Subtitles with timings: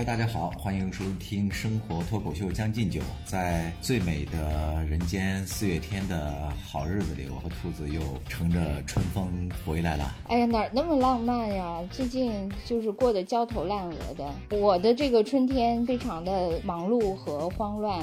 [0.00, 3.00] Hello，大家好，欢迎收听《生活脱口秀》《将进酒》。
[3.26, 10.14] 在最美的人间四月天的好日子里，我和兔子又乘着春风回来了。
[10.28, 11.82] 哎呀，哪儿那么浪漫呀？
[11.90, 14.56] 最近就是过得焦头烂额的。
[14.56, 18.02] 我的这个春天非常的忙碌和慌乱，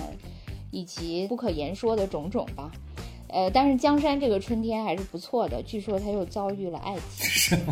[0.70, 2.72] 以及不可言说的种种吧。
[3.30, 7.58] 呃，但是江山这个春天还是不错的，据说他又遭遇了爱情。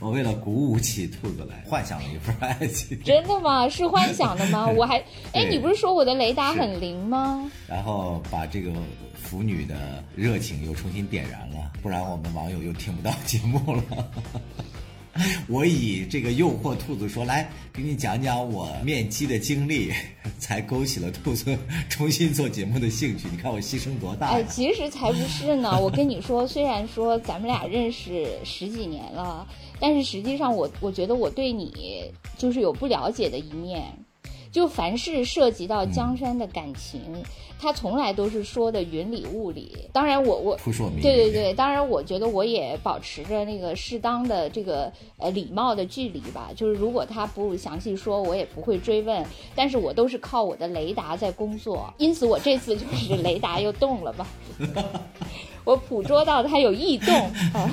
[0.00, 3.00] 我为了鼓舞起兔子来，幻想了一份爱情。
[3.02, 3.68] 真的吗？
[3.68, 4.66] 是幻想的吗？
[4.68, 4.98] 我还，
[5.32, 7.50] 哎，你不是说我的雷达很灵吗？
[7.68, 8.72] 然后把这个
[9.14, 13.82] 腐女的热情又重新点燃了，不然我们网友又听不到节目了。
[15.48, 19.92] 我以这个诱惑兔子说，来给你讲讲我面基的经历，
[20.38, 21.56] 才勾起了兔子
[21.88, 23.28] 重新做节目的兴趣。
[23.30, 25.76] 你看我牺牲多大哎，其实才不是呢。
[25.80, 29.46] 我跟你说，虽然说咱们俩认识十几年了，
[29.80, 33.84] 但是实际上我我觉得我对你就是有不了解的一面。
[34.54, 37.00] 就凡是涉及到江山的感情，
[37.58, 39.76] 他从来都是说的云里雾里。
[39.92, 40.56] 当然我，我。
[41.02, 46.50] 对对对，当然我觉得我也保持着那个适当的这个呃礼貌的距离吧。
[46.54, 49.26] 就是如果他不详细说，我也不会追问。
[49.56, 54.24] 但是我都是靠我的雷达在工作，因此我这次就是雷达又动了吧，
[55.66, 57.12] 我捕捉到他有异动
[57.52, 57.68] 啊。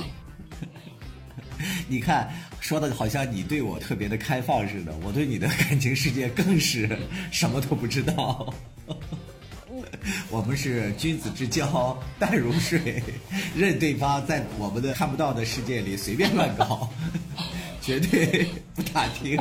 [1.88, 2.28] 你看，
[2.62, 6.98] 说的好像你对我特别的开放似的，我对你的感情世界更是
[7.32, 8.54] 什么都不知道。
[10.30, 13.04] 我们是君子之交淡如水，
[13.56, 16.90] 任对方在我们的看不到的世界里随便乱搞，
[17.82, 19.38] 绝对不打听。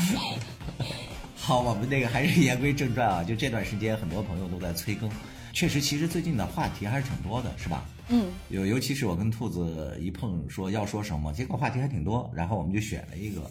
[1.36, 5.10] 好，我们那个还是言归正传啊，就这段时间很多朋友都在催更，
[5.52, 7.84] 确实，其实最近的话题还是挺多的，是吧？
[8.12, 13.48] 嗯，有，尤其是我跟兔子一碰，说要说什么，结果话题还挺多，然后我们就选了一个，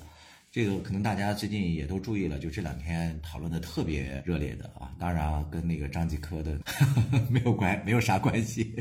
[0.51, 6.59] 这个可能大家最近也都注意了，就这两天讨论的特别热烈的啊，当然啊，跟那个张继科的
[7.31, 8.75] 没有关，没有啥关系，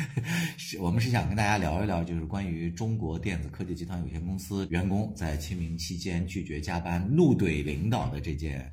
[0.56, 8.72] 是我们是想跟大家聊一聊，就是关于中国电子科技集团有限公司员工在清明期间拒绝加班、怒怼领导的这件。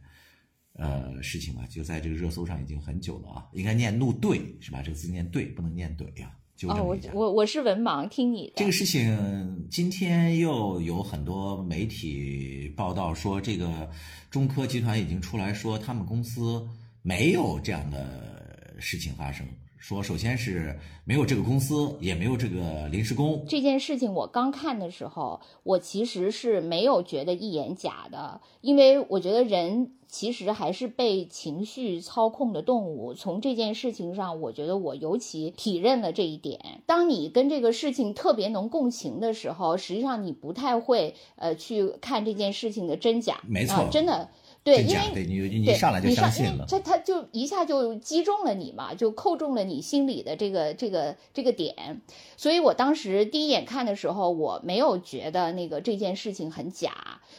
[0.78, 4.82] 呃，事情吧，就在这个热搜上已经很久了啊，应该念怒怼是吧？
[4.82, 7.12] 这个字念对，不能念怼呀、纠哦，我正一下。
[7.14, 8.54] 我我是文盲，听你的。
[8.56, 13.90] 这个事情今天又有很多媒体报道说，这个
[14.32, 16.66] 中科集团已经出来说，他们公司
[17.02, 19.46] 没有这样的事情发生。
[19.78, 23.46] 说首先是没有这个公司，也没有这个临时工。
[23.48, 33.14] 这件事情我刚看的时候，我其实是没有觉得一眼假的，因为我觉得人其实还是被情绪操控的动物。
[33.14, 36.82] 从这件事情上，我觉得我尤其体认了这一点。
[36.88, 43.42] 当你跟这个事情特别能共情的时候，实际上你不太会呃去看这件事情的真假。
[43.48, 44.30] 没错啊真的。
[44.66, 46.66] 对，因为对你你上来就你相信了。
[46.68, 52.02] 这他就一下就击中了你嘛，就扣中了你心里的这个这个这个点。
[52.36, 56.92] 所以我当时第一眼看的时候，我没有觉得那个这件事情很假。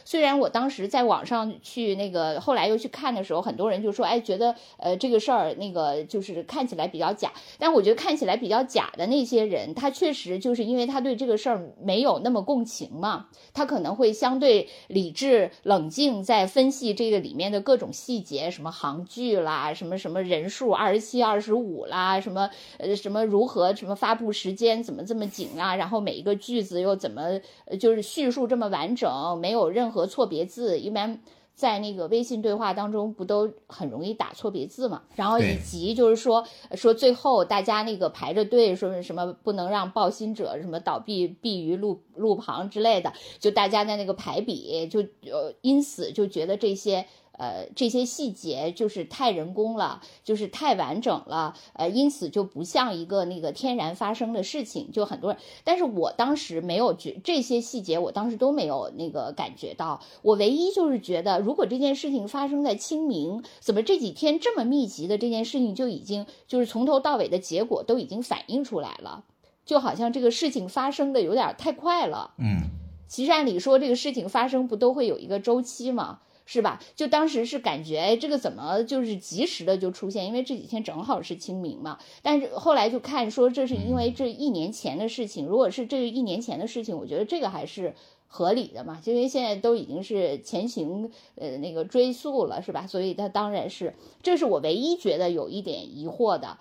[0.05, 7.33] 虽然我当时在网上去那个，后来又去看的时候，很多人就说，哎，觉得呃这个事儿那个就是看起来比较假。
[7.59, 27.39] 但我觉得看起来比较假的那些人，他确实就是因为他对这个事儿没有那么共情嘛，他可能会相对理智冷静，在分析这个里面的各种细节，什么行距啦，什么什么人数二十七、二十五啦，什么呃什么如何什么发布时间怎么这么紧啊，然后每一个句子又怎么
[27.79, 31.19] 就是叙述这么完整，没有任何错别字，一般。
[31.57, 35.01] 在那个微信对话当中，不都很容易打错别字嘛？
[35.15, 47.03] 然后以及就是说说最后大家那个排着队，说是什么不能让报薪者什么倒闭毙于路路旁之类的，就大家在那个排比，就呃因此就觉得这些
[47.37, 55.39] 呃这些细节就是太人工了，就是太完整了，呃因此就不像一个那个天然发生的事情，就很多人。
[55.63, 60.01] 但是我当时没有觉这些细节，我当时都没有那个感觉到。
[60.21, 69.23] 我唯一就是觉得，如果这件事情发生在清明，怎么这几天这么密集的这件事情就已经就是从头到尾的结果都已经反映出来了，
[69.65, 72.33] 就好像这个事情发生的有点太快了。
[72.37, 72.69] 嗯，
[73.07, 76.19] 其实按理说，这个事情发生不都会有一个周期吗？
[76.47, 76.81] 是吧？
[76.95, 80.25] 就当时是感觉，哎，这个怎么就是及时的就出现？
[80.25, 81.99] 因为这几天正好是清明嘛。
[82.23, 85.45] 但是后来就看说，这是因为这一年前的事情。
[85.45, 87.93] 如果是这一年前的事情，我觉得这个还是
[88.27, 92.87] 合理的嘛，因为现在都已经是前行呃那个追溯了，是吧？
[92.87, 93.93] 所以它当然是，
[94.23, 96.57] 这是我唯一觉得有一点疑惑的。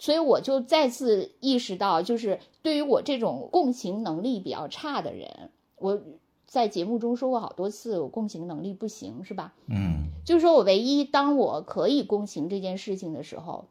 [0.00, 6.00] 所以我就再次意识到，就是对于我这种共情能力比较差的人，我
[6.48, 9.52] 在节目中说过好多次，我共情能力不行，是吧？
[9.66, 13.68] 嗯，就是说我唯一当我可以共情这件事情的时候，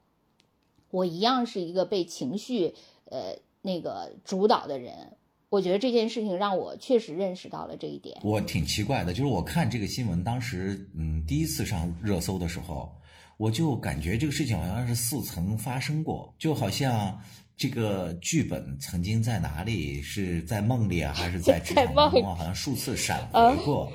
[0.92, 2.76] 我一样是一个被情绪
[3.06, 5.18] 呃那个主导的人。
[5.50, 8.20] 我觉得这件事情让我确实认识到了这一点。
[8.22, 12.92] 我挺奇怪的，就是我看这个新闻，当时嗯第一次上热搜的时候，
[13.38, 17.20] 我就感觉这个事情好像是似曾发生过，就好像
[17.56, 23.92] 这个剧本曾经在哪里，是在梦里啊，还是在职 场当中啊，好像数次闪回过。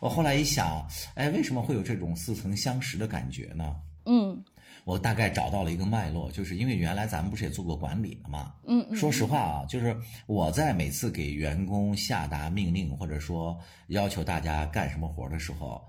[0.00, 3.76] 我后来一想，哎，为什么会有这种似曾相识的感觉呢？
[4.06, 4.42] 嗯
[4.84, 8.52] 我大概找到了一个脉络，就是因为原来咱们不是也做过管理的嘛。
[8.66, 9.96] 嗯嗯，说实话啊，就是
[10.26, 15.82] 我在每次给员工下达命令，或者说要求大家干什么活的时候，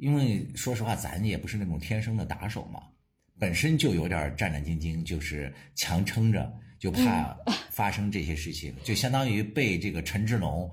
[0.00, 2.82] 因为说实话，咱也不是那种天生的打手嘛，
[3.38, 7.36] 本身就有点战战兢兢，就是强撑着，就怕
[7.70, 10.70] 发生这些事情，就相当于被这个陈志龙。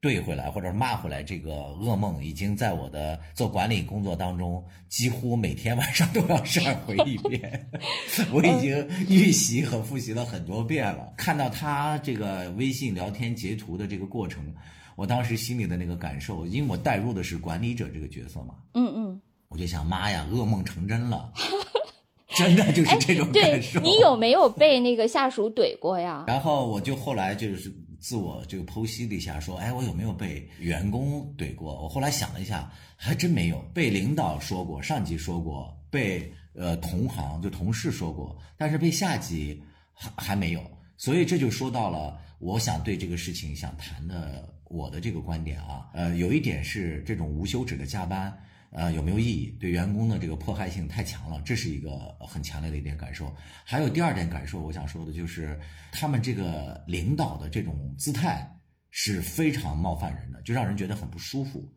[0.00, 7.70] 怼回来或者骂回来，这个噩梦已经在我的做管理工作当中，几乎每天 晚上都要闪回一遍。
[8.30, 11.14] 我已经预习和复习了很多遍了。
[11.16, 14.54] 看到他这个微信聊天截图的这个过程，
[14.96, 21.32] 我当时心里的那个感受，因为我带入的是管理者这个角色嘛，嗯嗯，我就想，妈呀，噩梦成真了，
[22.36, 23.80] 真的就是这种感受。
[23.80, 26.24] 你有没有被那个下属怼过呀？
[26.26, 31.82] 然后我就后来就是自我这个剖析了一下，说，哎，我有没有被员工怼过？
[31.82, 33.58] 我后来想了一下，还真没有。
[33.72, 39.60] 被领导说过，上级说过，被呃同行就同事说过，但是被下级
[39.92, 40.60] 还还没有。
[40.96, 48.36] 所以这就说到了，我想对这个事情想谈的我的这个观点啊，呃，有一点是这种无休止的加班。
[48.76, 49.56] 呃，有没有意义？
[49.60, 53.32] 对员工的这个迫害性太强了，这是一个很强烈的一点感受。
[53.64, 55.56] 还有第二点感受，我想说的就是，
[55.92, 58.52] 他们这个领导的这种姿态
[58.90, 61.72] 是非常冒犯人的，就让人觉得很不舒服。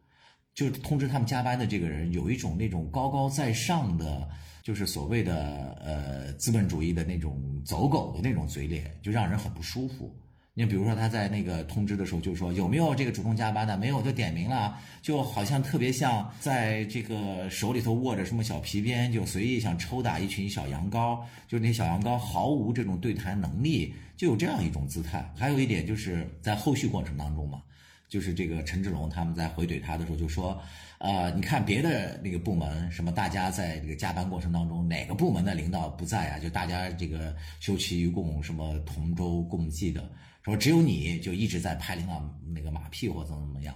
[0.56, 4.28] 就通知他们加班的这个人，有一种那种高高在上的，
[4.64, 10.20] 就是所谓的呃资本主义的那种走狗的那种嘴脸，就让人很不舒服。
[10.58, 25.32] 你比如说他在那个通知的时候就说有没有这个主动加班的，没有就点名了，就好像特别像在这个手里头握着什么小皮鞭，就随意想抽打一群小羊羔，就那小羊羔毫无这种对谈能力，就有这样一种姿态。
[25.38, 27.62] 还有一点就是在后续过程当中嘛，
[28.10, 30.60] 就是这个陈志龙他们在回怼他的时候就说，
[30.98, 36.40] 呃，你看别的那个部门什么，大家在这个加班过程当中，哪个部门的领导不在啊？
[36.40, 40.10] 就大家这个休戚与共，什么同舟共济的。
[40.48, 42.24] 说只有你就一直在拍领导
[42.54, 43.76] 那个马屁或怎么怎么样，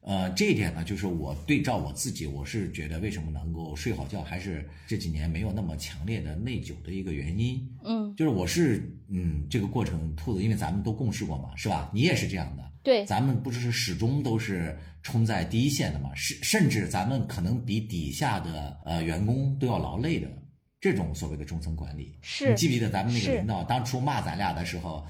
[0.00, 7.68] 呃，这一点呢，就是我对照我自己，我是觉得为什么能够睡好觉，还是这几年没有那么强烈的内疚的一个原因。
[7.84, 11.90] 嗯，就是我是嗯，这个过程兔子，因为咱们都共事过嘛，是吧？
[11.92, 20.28] 你也是这样的，对，咱们不是始终都是冲在第一线的嘛，甚甚至咱们可能比底下的呃员工都要劳累的
[20.80, 22.16] 这种所谓的中层管理。
[22.22, 25.04] 是你记不记得咱们那个领导当初骂咱俩的时候？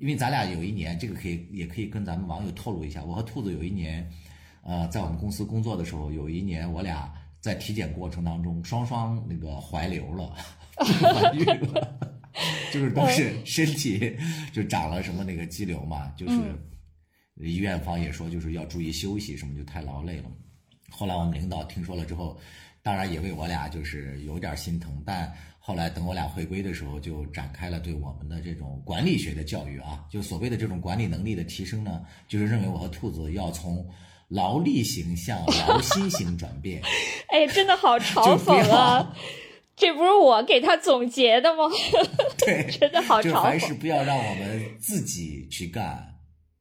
[0.00, 3.04] 因为咱俩有一年，这个可以也可以跟咱们网友透露一下。
[3.04, 4.10] 我和兔子有一年，
[4.62, 10.34] 呃，在我们公司工作的时候，有一年我俩在体检过程当中，双双那个怀瘤了，
[10.80, 12.12] 怀孕了，
[12.72, 14.16] 就是都是身体
[14.54, 16.40] 就长了什么那个肌瘤嘛，就是
[17.36, 20.30] 医院方也说就是要注意休息，什么就太劳累了。
[20.88, 22.40] 后来我们领导听说了之后，
[22.82, 25.30] 当然也为我俩就是有点心疼，但。
[25.70, 33.88] 后来等我俩回归的时候，就展开了对我们的这种管理学的教育啊，就所谓的这种管理能力的提升呢，就是认为我和兔子要从
[34.26, 36.82] 劳力型向劳心型转变。
[37.30, 39.14] 哎，真的好嘲讽啊！
[39.76, 41.62] 这不是我给他总结的吗？
[42.44, 43.30] 对， 真的好嘲讽。
[43.30, 46.04] 就凡事不要让我们自己去干，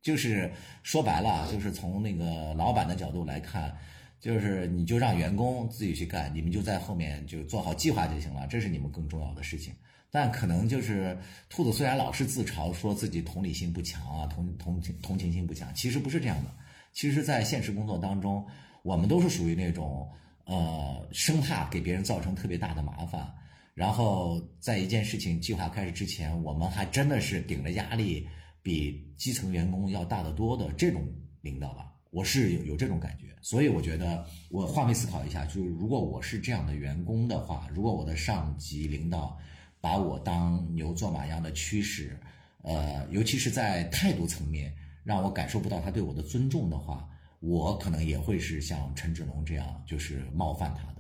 [0.04, 3.76] 就是说白了，就是从那个老板的角度来看。
[4.20, 9.74] 就是你就让员工自己去干，你们就在后面就做好计划就行了，这是你们更重要的事情。
[10.12, 11.18] 但可能就是
[11.50, 16.52] 兔子虽然老是自嘲说自己同理心不强啊，同同情同情心不强，其实不是这样的。
[16.92, 18.46] 其实，在现实工作当中，
[18.82, 20.10] 我们都是属于那种
[20.46, 23.32] 呃生怕给别人造成特别大的麻烦，
[23.76, 28.28] 然后在一件事情计划开始之前，我们还真的是顶着压力
[28.64, 31.08] 比基层员工要大得多的这种
[31.42, 31.89] 领导吧。
[32.12, 39.38] 我是有有这种感觉，所以我觉得我换位思考一下，就是如果我是这样的员工的话，如果我的上级领导
[39.80, 42.20] 把我当牛做马一样的驱使，
[42.64, 44.74] 呃，尤其是在态度层面
[45.04, 47.08] 让我感受不到他对我的尊重的话，
[47.40, 50.99] 我可能也会是像陈志龙这样，就是冒犯他的。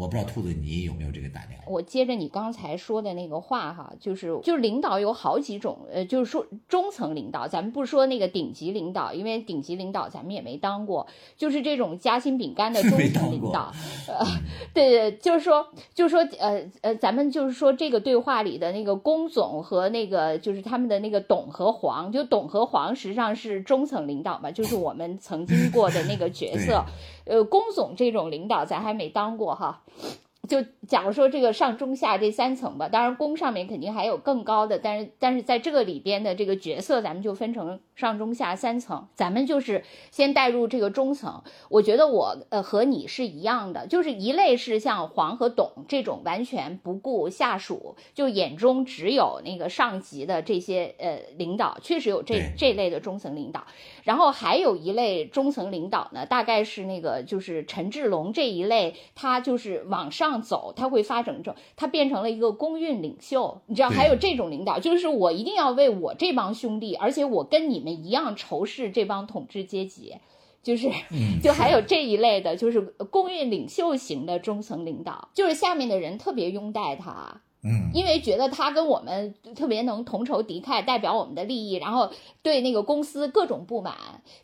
[0.00, 1.60] 我不知道兔子你有没有这个胆量？
[1.66, 13.70] 我接着你刚才说的那个话哈，就是就是领导有好几种，呃，就是说中层领导，咱们不说那个顶级领导，因为顶级领导咱们也没当过，就是这种夹心饼干的 中层领导，
[14.08, 14.24] 呃，
[14.72, 26.82] 对对，就是说就是说呃呃，咱们就是说这个对话里的那个龚总和那个就是他们的那个董和黄，就董和黄实际上是中层领导嘛，就是我们曾经过的那个角色。
[27.24, 29.82] 呃，龚总这种领导咱还没当过哈，
[30.48, 41.42] 就假如说这个上中下这三层吧，当然龚上面肯定还有更高的，但是但是在这个里边的这个角色，咱们就分成上中下三层，咱们就是先带入这个中层。
[41.68, 53.64] 我觉得我呃和你是一样的，就是一类是像黄和董这种完全不顾下属，就眼中只有那个上级的这些呃领导，确实有这这类的中层领导。
[54.02, 70.16] 然后还有一类中层领导呢，大概是那个就是陈志龙这一类，他就是往上走，他会发展成他变成了一个公运领袖，你知道还有这种领导，就是我一定要为我这帮兄弟，而且我跟你们一样仇视这帮统治阶级，
[70.62, 70.90] 就是
[71.42, 77.42] 就还有这一类的，就是公运领袖型的中层领导，就是下面的人特别拥戴他。
[77.62, 82.10] 嗯，因为觉得他跟我们特别能同仇敌忾，代表我们的利益，然后
[82.42, 83.94] 对那个公司各种不满。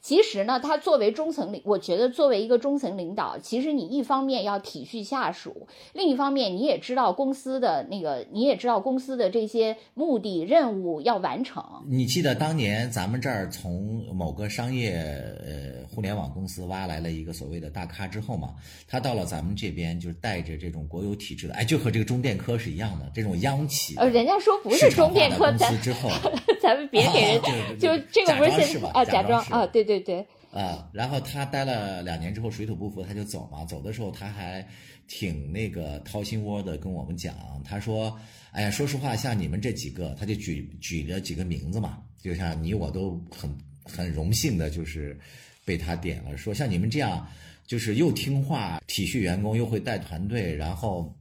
[0.03, 11.65] 其实呢，他作为中层领，我觉得作为一个中层领导，其实你一方面要体恤下属，另一方面你也知道公司的那个，你也知道公司的这些目的任务要完成。
[11.87, 18.55] 你记得当年咱们这儿从某个商业呃互联网公司挖来了一个所谓的大咖之后嘛，
[18.87, 23.06] 他到了咱们这边就是带着这种国有体制的，哎，就和这个中电科是一样的。
[23.15, 26.11] 这种央企，呃，人家说不是中电科，咱之后，
[26.61, 27.41] 咱们别给人，
[27.79, 33.65] 就这个不是现啊，假装啊，对对对，啊，然后他待了两年之后水土不服，他就走嘛。
[33.65, 34.67] 走的时候他还
[35.07, 37.35] 挺那个掏心窝的跟我们讲，
[37.65, 38.17] 他说
[38.53, 45.19] ：“哎呀，说实话，像你们这几个，他就举举了几个名字嘛，就像你我都很很荣幸的，就是
[45.65, 47.27] 被他点了，说像你们这样，
[47.67, 51.15] 就是又听话、体恤员工，又会带团队，然后。”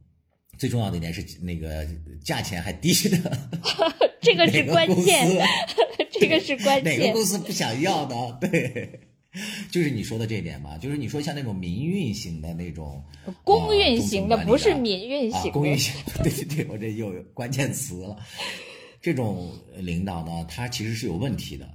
[0.58, 1.86] 最重要的一点是那个
[2.24, 3.48] 价钱还低的，
[4.22, 5.46] 这个是关键，
[6.10, 6.98] 这个是关键。
[6.98, 8.38] 哪个公司不想要呢？
[8.40, 9.00] 对，
[9.70, 13.04] 就是你说的这一点嘛，就是你说像那种民运型的那种，
[13.44, 18.16] 公运型的不是民运型，公运型，对对对，我这又有关键词了。
[19.02, 21.68] 这种领导呢，他其实是有问题的，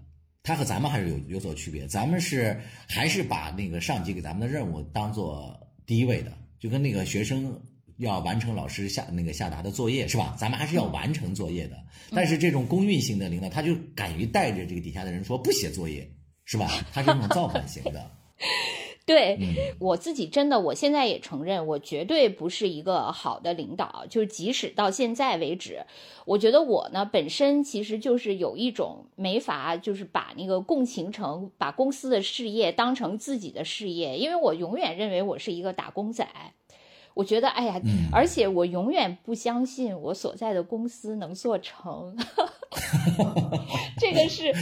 [0.44, 1.88] 他和咱们还是有有所区别。
[1.88, 7.62] 咱们是还是把那个上级给咱们的任务当做第一位的，就跟那个学生。
[8.02, 10.36] 要完成老师下那个下达的作业是吧？
[10.38, 11.76] 咱们还是要完成作业的。
[12.14, 16.06] 但是这种公运型的领导，他就敢于带着这个底下的人说不写作业，
[16.44, 16.68] 是吧？
[16.92, 18.12] 他是那种造反型的。
[19.04, 19.38] 对
[19.80, 24.06] 我自己真的，我现在也承认，我绝对不是一个好的领导。
[24.10, 25.86] 就是即使到现在为止，
[26.26, 36.28] 我觉得我呢本身其实就是有一种没法，就是把那个共情成把公司的事业当成自己的事业，因为我永远认为我是一个打工仔。
[37.14, 42.16] 我觉得，哎呀，而且我永远不相信我所在的公司能做成，
[44.00, 44.54] 这个是，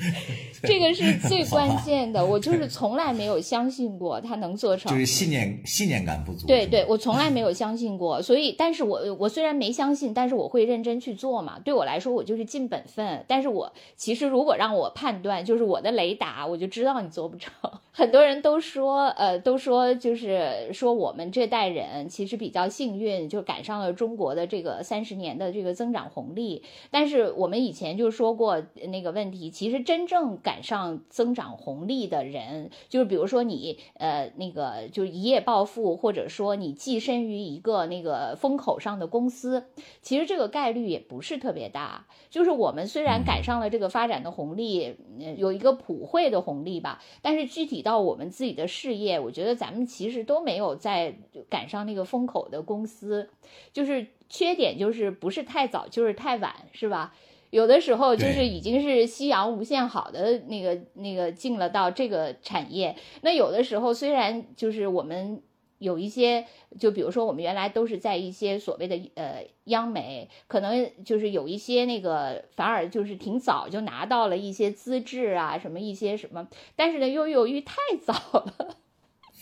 [0.64, 2.24] 这个是最关键的。
[2.24, 6.46] 我就是从来没有相信过他能做成，就是信念信念感不足。
[6.46, 11.58] 对对，我从来没有相信过，所以，但是我我虽然没相信，但是我会认真去做嘛。
[11.62, 13.24] 对我来说，我就是尽本分。
[13.28, 17.52] 但是我其实如果让我判断，就是我的雷达，我就知道你做不成。
[17.92, 21.90] 很多人都说，呃，都说就是说我们这代人。
[21.92, 26.62] 嗯，其实比较幸运，就赶上了中国的这个三十年的这个增长红利。
[26.90, 39.64] 但是我我们以前就说过那个问题，其实真正赶上增长红利的人，就是比如说你呃那个就一夜暴富，或者说你跻身于一个那个风口上的公司，
[40.00, 42.06] 其实这个概率也不是特别大。
[42.30, 44.94] 就是我们虽然赶上了这个发展的红利，
[45.36, 51.16] 有一个普惠的红利吧，但是具体到我们自己的事业，我觉得咱们其实都没有在
[51.48, 51.84] 赶上。
[51.84, 53.28] 那个风口的公司，
[53.72, 57.12] 就是缺点就是不是太早就是太晚，是吧？
[57.50, 65.42] 有的时候就是已经是夕阳无限好的那个那个进了到这个产业，那有的时候虽然就是我们
[65.78, 66.46] 有一些，
[66.78, 78.76] 就比如说我们原来都是在一些所谓的呃央媒，可能就是有一些那个反而就是挺早就拿到了一些资质啊，什么一些什么，但是呢又由于太早了。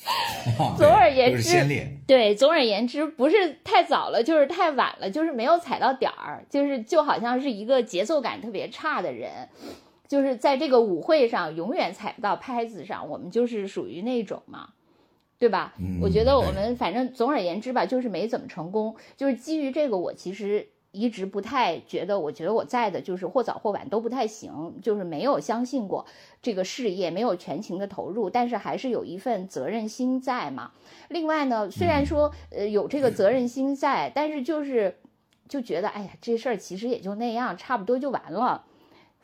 [0.77, 1.43] 总而言之，
[2.07, 9.49] 对，总而言之，不是太早了，就是太晚了，就是没有踩到点儿，就是就好像是一个节奏感特别差的人，
[10.07, 14.71] 就是在这个舞会上永远踩不到拍子上，我们就是属于那种嘛。
[15.41, 15.73] 对吧？
[15.79, 18.97] 嗯我觉得我们反正总而言之吧，就是没怎么成功。
[19.17, 26.07] 就是基于这个，我其实一直不太觉得，我觉得我在的就是或早或晚都不太行，就是没有相信过
[26.41, 30.73] 这个事业，没有全情的投入，但是还是有一份责任心在嘛。
[31.09, 34.99] 另外呢，虽然说呃有这个责任心在，但是就是
[35.49, 38.65] 就觉得哎呀，这事儿其实也就那样，差不多就完了。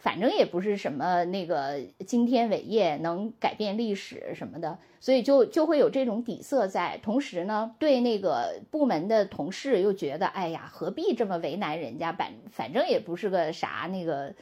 [0.05, 7.01] 反正也不是什么那个惊天伟业能改变历史什么的，所以就就会有这种底色在。
[7.03, 12.13] 同时呢，对那个部门的同事又觉得，哎呀，何必这么为难人家？
[12.13, 14.35] 反反正也不是个啥那个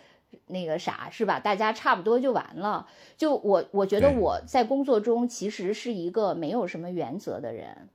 [0.49, 1.39] 那个啥，是吧？
[1.39, 2.89] 大家差不多就完了。
[3.17, 7.89] 就我我觉得我在工作中其实是一个没有什么原则的人。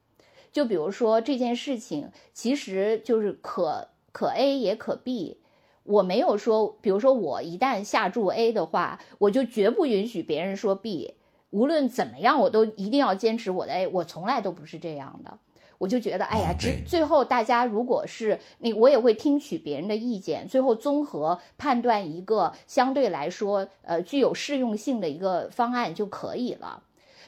[0.54, 5.42] 就比如说这件事情，其实就是可可 A 也可 B。
[5.88, 11.16] 我没有说，比如说我一旦下注 A 的话，我就绝不允许别人说 B。
[11.50, 13.88] 无论怎么样，我都一定要坚持我的 A。
[13.88, 15.40] 我从来都不是这样的。
[15.78, 26.84] 我就觉得，哎呀啊，最最后大家如果是那，我也会听取别人的意见，最后综合判断一个相对来说呃具有适用性的一个方案就可以了。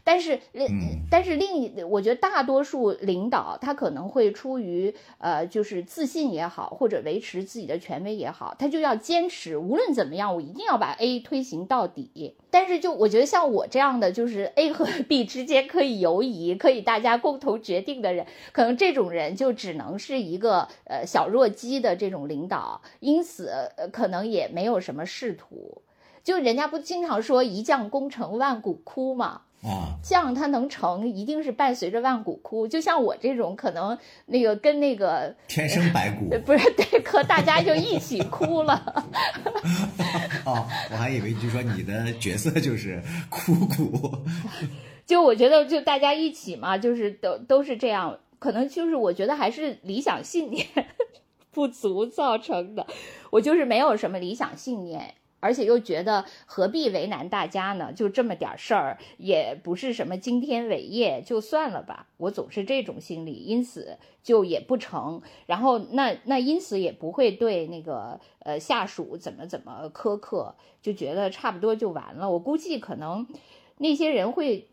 [0.09, 12.35] 但是，呃嗯但是另一，我觉得大多数领导他可能会出于呃，就是自信也好，或者维持自己的权威也好，他就要坚持，无论怎么样，我一定要把 A 推行到底。
[12.49, 25.83] 但是，就我觉得像我这样的，就是 A 和 B 之间可以游移，可以大家共同决定的人，可能这种人就只能是一个呃小弱鸡的这种领导，因此呃可能也没有什么仕途。
[26.23, 32.67] 就人家不经常说一将功成万骨枯嘛，啊，将它能成，一定是伴随着万骨枯。
[32.67, 33.97] 就像我这种，可能
[34.27, 39.03] 那个跟那个天生白骨呃 不是对，和大家就一起哭了。
[40.45, 44.17] 哦，我还以为就说你的角色就是枯骨。
[45.05, 48.17] 就我觉得，就大家一起嘛，就是都都是这样。
[48.37, 50.65] 可能就是我觉得还是理想信念
[51.51, 52.88] 不足造成的。
[53.31, 55.15] 我就是没有什么理想信念。
[55.39, 57.91] 而且又觉得何必为难大家呢？
[57.93, 62.08] 就这么点事儿，也不是什么惊天伟业，就算了吧。
[62.17, 65.21] 我总是这种心理，因此就也不成。
[65.45, 72.30] 然后那那因此也不会对那个呃下属怎么怎么苛刻，就觉得差不多就完了。
[72.30, 73.28] 我估计可能
[73.78, 74.68] 那些人会。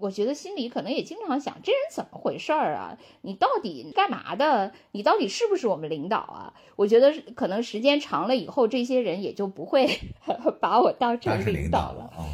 [0.00, 2.98] 我觉得心里可能也经常想，这人怎么回事儿啊？
[3.22, 4.72] 你到底干嘛的？
[4.92, 6.54] 你到底是不是我们领导啊？
[6.76, 9.88] 我觉得可能时间长了以后，这些人也就不会
[10.60, 12.24] 把我当成领导了啊。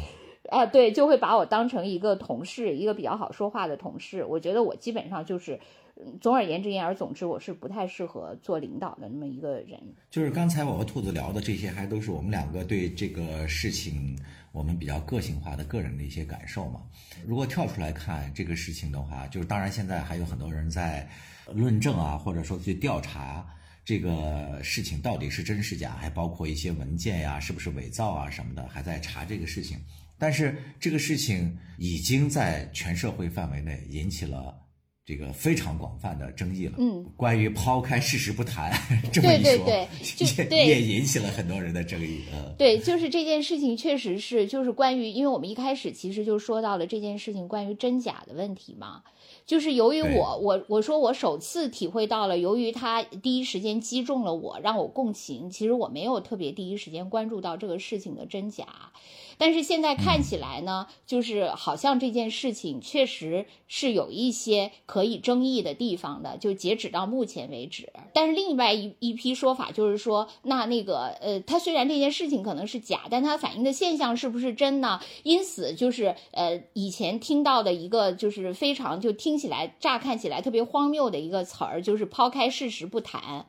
[0.49, 4.23] 啊，对，就会把我当成一个同事，一个比较好说话的同事。
[4.23, 5.59] 我觉得我基本上就是，嗯
[6.21, 9.81] 总而言之，言而总之，我是不太适合做领导的那么一个人。
[10.09, 14.17] 就是刚才我和兔子聊的这些，还都是我们两个对这个事情
[14.51, 16.81] 我们比较个性化的个人的一些感受嘛。
[17.25, 21.07] 如果跳出来看这个事情的话，就是当然现在还有很多人在
[21.53, 23.45] 论证啊，或者说去调查
[23.83, 29.79] 这个事情到底是真是假，还包括一些文件呀、是不是伪造啊什么的，还在查这个事情。
[30.19, 34.59] 但是这个事情已经在全社会范围内引起了
[35.07, 36.73] 这个非常广泛的争议了。
[36.79, 38.69] 嗯，关于抛开事实不谈
[39.09, 42.23] 这么一说，对对就也对也引起了很多人的争议。
[42.33, 49.01] 呃，对，就是这件事情确实是，就是关于，因为我们一开始其实就说到了这件事情关于真假的问题嘛。
[49.45, 55.49] 就是由于我我我说我首次体会到了，由于他第一时间击中了我，让我共情。
[55.49, 58.65] 其实我没有特别第一时间关注到这个事情的真假，
[59.37, 67.91] 但是现在看起来呢，就是好像这件事情确实是有一些可以争议的地方的，就截止到目前为止。
[68.13, 74.99] 但是另外一一批说法就是说，那那个呃，他虽然这件事情可能是假，但它反映的现象是不是真呢？
[75.23, 83.45] 因此就是呃，以前听到的一个就是非常就听起来乍看起来特别荒谬的一个词儿，就是抛开事实不谈。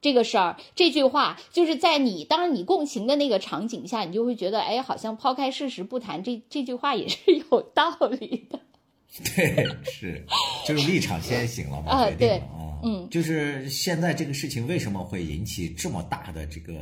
[0.00, 7.18] 这个事儿，这句话就是在你当然你共情的那个场景下，你就会觉得，哎，好像抛开事实不谈，这这句话也是
[7.50, 8.60] 有道理的。
[9.34, 10.24] 对，是，
[10.64, 12.66] 就是立场先行了嘛，啊决定了对啊。
[12.82, 16.74] 嗯就是现在这个事情为什么会引起这么大的这个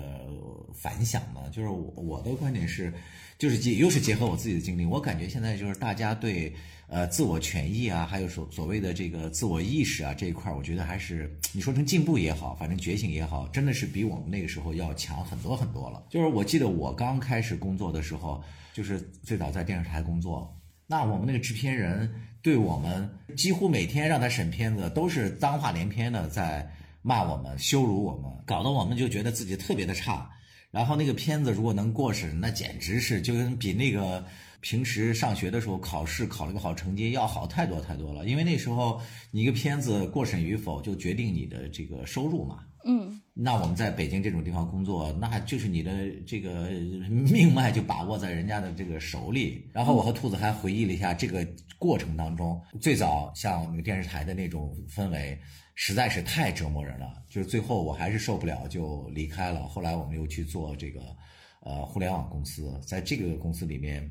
[0.73, 1.41] 反响呢？
[1.51, 2.93] 就是我我的观点是，
[3.39, 6.53] 就是结又是结合我自己的经历，我感觉现在就是大家对
[6.89, 16.03] 呃自我权益啊，还有所所谓的这个自我意识啊这一块，我觉得还是你说成进步也好，反正觉醒也好，真的是比我们那个时候要强很多很多了。
[16.11, 18.43] 就是我记得我刚开始工作的时候，
[18.75, 20.53] 就是最早在电视台工作，
[20.87, 26.69] 那我们那个制片人对我们几乎每天让他审片子都是脏话连篇的在
[27.03, 30.29] 骂我们、羞辱我们，搞得我们就觉得自己特别的差。
[30.71, 34.25] 然后那个片子如果能过审，那简直是就跟比那个
[34.61, 39.01] 平时上学的时候考试考了个好成绩要好太多太多了，因为那时候
[39.31, 42.61] 你一个片子过审与否就决定你的这个收入嘛。
[42.85, 45.93] 嗯，那我们在北京这种地方工作，那就是你的
[46.27, 46.71] 这个
[47.11, 49.69] 命脉就把握在人家的这个手里。
[49.73, 55.39] 然后我和兔子还回忆了一下这个过程当中，最早像那个电视台的那种氛围，
[55.81, 57.07] 实在是太折磨人了。
[57.31, 59.61] 就是最后我还是受不了，就离开了。
[59.69, 61.01] 后来我们又去做这个
[61.63, 64.11] 呃互联网公司，在这个公司里面。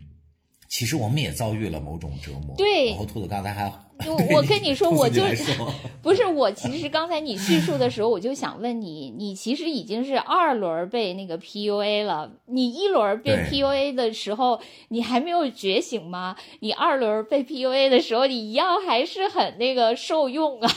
[0.69, 2.53] 其实我们也遭遇了某种折磨。
[2.57, 3.71] 对然后兔子刚才还，
[4.05, 5.53] 我 我跟你说， 我就是
[6.01, 16.35] 不是我，其实刚才你叙述的时候，我就想问你，你其实已经是二轮被那个 PUA 了，你一轮被 PUA 的时候，你还没有觉醒吗？
[16.59, 20.69] 你二轮被 PUA 的时候，你一样还是很那个受用啊。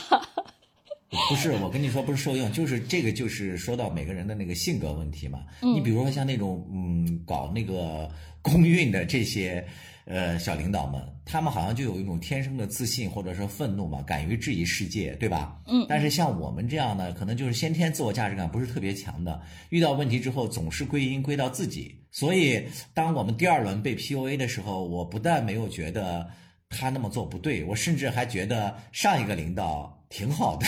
[1.29, 5.43] 不是，我跟你说不是受用，就是这个就是说到每个人的那个性格问题嘛。
[5.61, 8.09] 嗯你比如说像那种嗯搞那个
[8.41, 9.65] 公运的这些
[10.05, 15.61] 呃小领导们，他们好像就有一种天生的自信或者说愤怒嘛，敢于质疑世界，对吧？
[15.67, 21.93] 嗯但是像我们这样呢，可能就是先天自我价值感不是特别强的，遇到问题之后总是归因归到自己。
[22.09, 26.29] 所以当我们第二轮被 PUA 的时候，我不但没有觉得
[26.69, 30.67] 他那么做不对，我甚至还觉得上一个领导挺好的。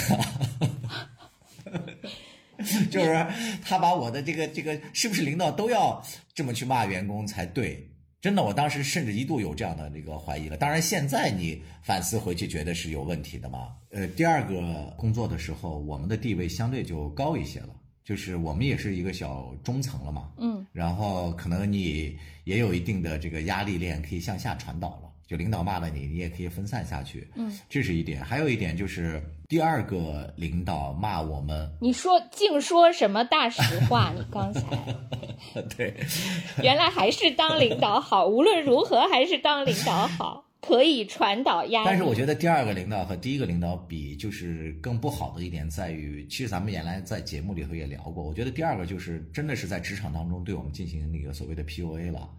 [2.90, 3.28] 就是
[3.62, 6.04] 他把我的这个这个是不是领导都要
[6.34, 7.90] 这么去骂员工才对？
[8.22, 10.56] 真的，我当时甚至一度有这样的那个怀疑了。
[10.56, 13.76] 当然，现在你反思回去，觉得是有问题的嘛。
[13.92, 20.32] 呃，第二个工作的时候，我们的地位相对就高一些了，就是我们也是一个小中层了嘛。
[20.38, 27.28] 嗯然后可能你也有一定的这个压力链可以向下传导了，就领导骂了你，你也可以分散下去。
[27.36, 28.24] 嗯，这是一点。
[28.24, 34.14] 还有一点就是第二个领导骂我们，你说净说什么大实话？
[34.16, 34.62] 你刚才
[35.76, 35.96] 对，
[36.62, 41.86] 原来还是当领导好，无论如何还是当领导好，可以传导压力。
[41.86, 52.30] 但是我觉得第二个领导和第一个领导比，就是更不好的一点在于，其实咱们原来在节目里头也聊过，我觉得第二个就是真的是在职场当中对我们进行那个所谓的 PUA 了。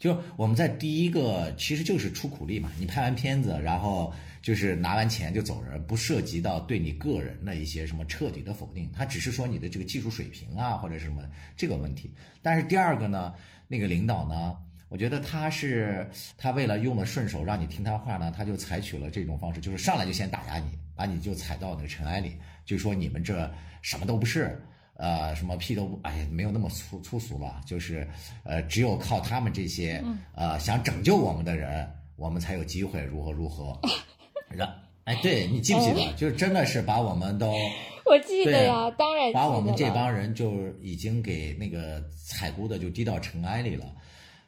[0.00, 4.10] 就我们在第一个其实就是出苦力嘛，你拍完片子，然后
[4.40, 11.22] 就是拿完钱就走人，不涉及到对你个人的一些什么彻底的否定，他只是说你的这个技术水平啊或者什么
[11.54, 12.10] 这个问题。
[12.40, 13.34] 但是第二个呢，
[13.68, 14.56] 那个领导呢，
[14.88, 16.08] 我觉得他是
[16.38, 24.58] 他为了用的顺手，让你听他话呢，他就采取了这种方式，就是上来就先打压你，把你就踩到那个尘埃里，就说你们这什么都不是。
[25.00, 28.06] 呃，什么屁都不，哎呀，没有那么粗粗俗了，就是，
[28.44, 33.80] 呃，只有靠他们这些，呃，想拯救我们的人，我们才有机会如何如何。
[34.50, 34.68] 然，
[35.04, 36.12] 哎，对你记不记得？
[36.16, 37.54] 就是真的是把我们都
[38.04, 43.86] 我记得呀，当然把我们这帮人就已经给那个踩估的就低到尘埃里了。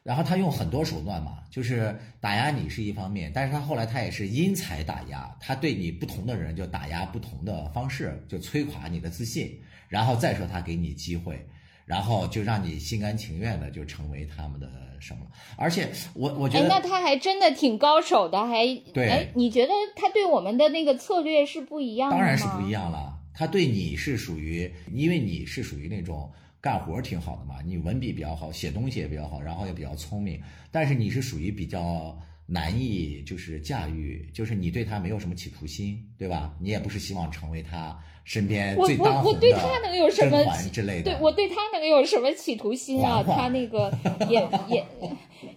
[0.03, 9.57] 然后他用很多手段嘛，就是打压你是一方面，但是他后来他也是因材打压，他对你不同的人就打压不同的方式，就摧垮你的自信，
[9.93, 11.39] 然后再说他给你机会，
[11.85, 14.67] 然后就让你心甘情愿的就成为他们的
[14.99, 15.19] 什么。
[15.55, 22.19] 而且我我觉哎，得那他还真的挺高手的，还对哎，你觉得他对我们的那个策略是不一样的吗？
[22.19, 23.19] 当然是不一样了。
[23.35, 26.27] 他对你是属于，因为你是属于那种
[26.59, 30.41] 干活挺好的嘛，你文笔比较好，写东西也比较好，然后也比较聪明。
[30.71, 36.55] 但是你是属于比较难以就是驾驭，就是你对他没有什么企图心，对吧？
[36.59, 41.11] 你也不是希望成为他身边我我最当红的我对他能有什么甄嬛之类的。
[41.11, 43.23] 对我对他能有什么企图心啊？
[43.25, 43.91] 他那个
[44.29, 44.85] 也也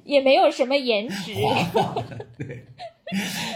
[0.04, 1.34] 也没有什么颜值。
[2.36, 2.64] 对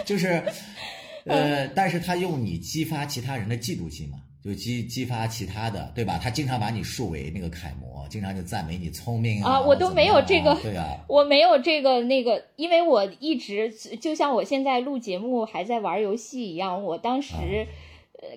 [0.05, 0.42] 就是，
[1.27, 6.20] 呃，但是他用你激发其他人的嫉妒心嘛，就激激发其他的，对吧？
[6.23, 13.68] 他经常把你树为那个楷模，经常就赞美你聪明啊我都没有这个对啊，我没有这个那个，因为我一直
[14.01, 17.35] 就像我现在录节目还在玩游戏一样，我当时。
[17.35, 17.66] 呃，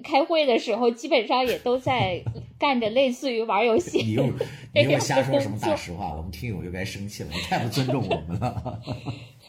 [0.04, 2.24] 开会的时候基本上也都在
[2.58, 4.04] 干着类似于玩游戏。
[4.04, 4.26] 你又
[4.74, 8.82] 你又瞎说什么大实话，我们听友又该生气了，你太不尊重我们了。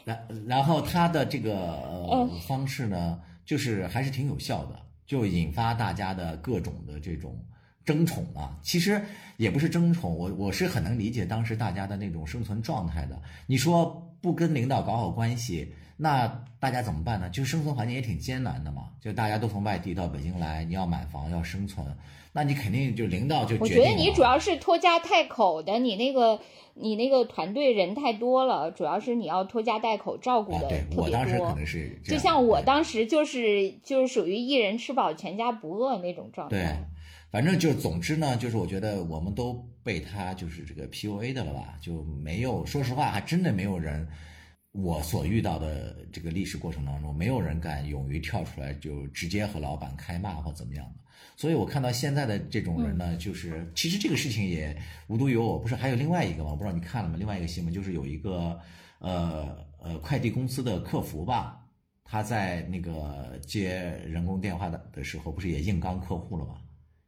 [0.05, 7.39] 然 然后他的这个方式呢，就是还是挺有效的，就引发大家的各种的这种
[7.85, 8.59] 争宠啊。
[8.63, 9.01] 其实
[9.37, 13.21] 也不是争宠，我我是很能理解当时大家的那种生存状态的。
[13.47, 16.27] 你说不跟领导搞好关系，那
[16.59, 17.31] 大家怎么办呢？
[17.31, 21.87] 就生存环境也挺艰难的嘛，就大家都从外地到北京来，你要买房要生存，
[22.33, 26.41] 那你肯定就领导就我觉决定了得你主要是拖家带口的，你那个
[26.75, 31.55] 你那个团队人太多了，主要是你要拖家带口照顾对我当时可。
[31.55, 36.85] 能是就像我当时就是就是属于一人吃饱全家不饿那种状态对态。，
[37.31, 44.09] 反正就总之呢，就是我觉得我们都被他就是这个 PUA 的了吧，就没有说实话，还真的没有人
[44.75, 51.01] 我所遇到的这个历史过程当中，没有人敢勇于跳出来就直接和老板开骂或怎么样的。
[51.37, 56.51] 所以我看到现在的这种人呢，就是其实这个事情也无独有偶，不是还有另外一个吗？
[56.51, 57.15] 我不知道你看了吗？
[57.17, 58.59] 另外一个新闻就是有一个
[58.99, 61.65] 呃呃快递公司的客服吧，
[62.03, 66.57] 他在那个接人工电话的的时候，不是也硬刚客户了吗？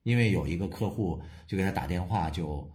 [0.04, 2.70] 因为有一个客户就给他打电话就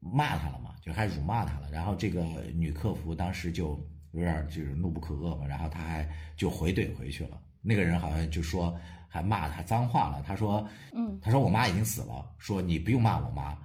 [0.00, 2.22] 骂他了嘛，就还辱骂他了，然后这个
[2.54, 3.82] 女客服当时就
[4.14, 7.40] 有点就是怒不可遏嘛，然后他还就回怼回去了。
[7.60, 8.74] 那个人好像就说
[9.08, 13.56] 还骂他脏话了，他说，嗯，他说我妈已经死了，说你不用骂我妈，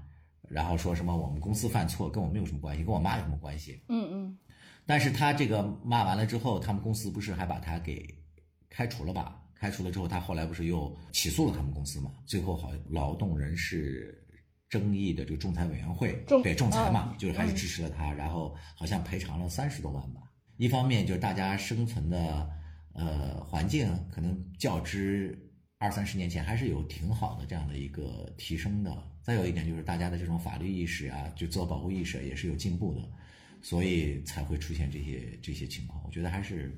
[0.48, 3.84] 然后说什么我们公司犯错跟我没有什么关系，跟我妈有什么关系？
[3.90, 4.38] 嗯嗯，
[4.86, 8.08] 但是他这个骂完了之后，他们公司不是还把他给
[8.70, 9.40] 开除了吧？
[9.54, 12.12] 开除了之后，他后来不是又起诉了他们公司嘛？
[12.26, 14.26] 最后好劳动人事
[14.70, 20.22] 争议的这个仲裁委员会仲对仲裁嘛嗯，就是还是支持了他，然后好像赔偿了三十多万吧。
[20.60, 22.50] 一方面就是大家生存的
[22.92, 25.34] 呃环境可能较之
[25.78, 28.94] 二三十年前还是有挺好的这样的一个提升的。
[29.22, 33.10] 再有一点就是大家的这种法律意识啊，就自我保护意识也是有进步的，
[33.62, 36.04] 所以才会出现这些这些情况。
[36.06, 36.78] 我觉得还是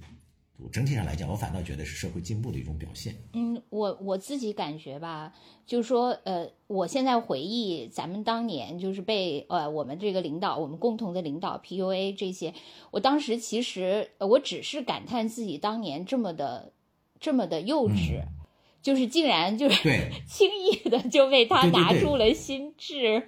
[0.69, 3.15] 整体上来讲，我反倒觉得是社会进步的一种表现。
[3.34, 5.34] 嗯，我我自己感觉吧，
[5.65, 12.54] 就是说，呃，我现在回忆咱们当年就是被呃我们这个领导，我们共同的领导 PUA 这些，
[12.91, 16.71] 我当时其实呃我只是感叹自己当年这么的
[17.19, 18.21] 这么的幼稚，
[18.82, 23.28] 就是竟然就是对 轻易的就被他拿住了心智。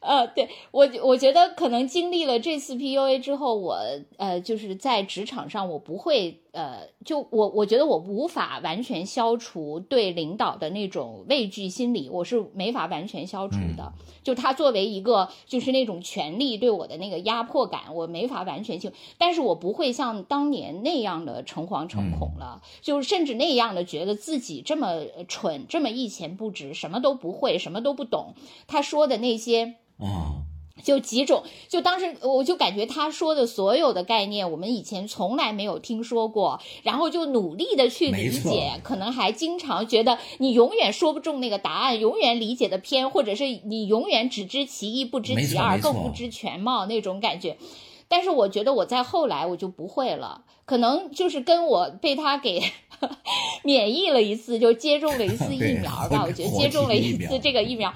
[0.00, 3.78] 呃，对我，我觉得可能经历了这次 PUA 之后，我
[4.16, 13.92] 呃，就是在职场上，我不会呃，就我我觉得我无法完全消除对领导的那种畏惧心理，我是没法完全消除的。
[14.22, 28.34] 就他作为一个就是那种权力对我的那个压迫感，我没法完全消，但是我不会像当年那样的诚惶诚恐了，就是甚至那样的觉得自己这么蠢，这么一钱不值，什么都不会，什么都不懂。
[28.66, 29.76] 他说的那些。
[29.98, 30.48] 啊、
[30.82, 47.56] 就几种，就当时我就感觉他说的所有的概念，我们以前从来没有听说过，然后就努力的去理解，可能还经常觉得你永远说不中那个答案，永远理解的偏，或者是你永远只知其一不知其二，更不知全貌那种感觉。
[48.08, 52.60] 但是我觉得我在后来我就不会了，可能就是跟我被他给
[53.62, 56.24] 免疫了一次，就接种了一次 疫苗吧。
[56.26, 57.94] 我觉得接种了一次这个疫苗，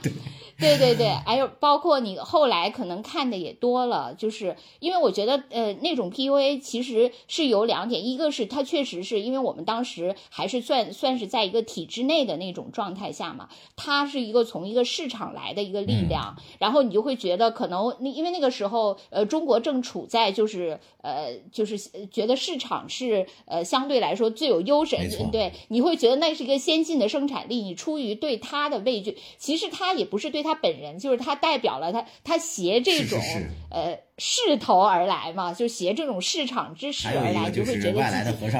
[0.64, 24.96] 对对对，还有包括你后来可能看的也多了，就是因为我觉得呃那种 PUA 其实是有两点，一个是它确实是因为我们当时还是算算是在一个体制内的那种状态下嘛，它是一个从一个市场来的一个力量，然后你就会觉得可能那因为那个时候呃中国正处在就是呃就是呃觉得市场是呃相对来说最有优势
[25.30, 38.00] 对，你会觉得那是一个先进的生产力，你出于对它的畏惧，其实它也不是对他本人，就是他代表了他他携这种是是是呃势头而来嘛，就携这种市场之势而来，就会觉得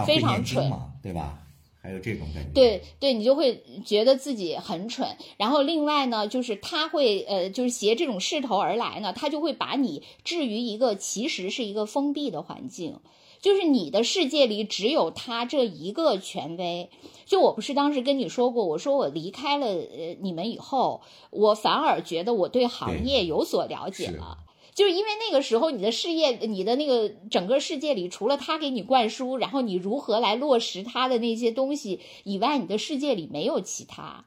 [0.05, 0.69] 非常蠢。
[0.69, 1.39] 嘛，对吧？
[1.81, 2.51] 还有这种感觉。
[2.55, 5.07] 对对，你就会觉得自己很蠢。
[5.37, 13.01] 然后另外呢，就是他会呃，就是携这种势头而来呢，他就会把你置于一个其实是一个封闭的环境。
[13.45, 16.89] 就是你的世界里只有他这一个权威。
[17.27, 24.39] 就我不是当时跟你说过，我说我离开了呃你们以后，我反而觉得我对行业有所了解了。
[24.75, 34.25] 就是因为那个时候你的事业，你的那个整个世界里，除了他给你灌输，然后你如何来落实他的那些东西以外，你的世界里没有其他。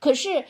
[0.00, 0.46] 可是，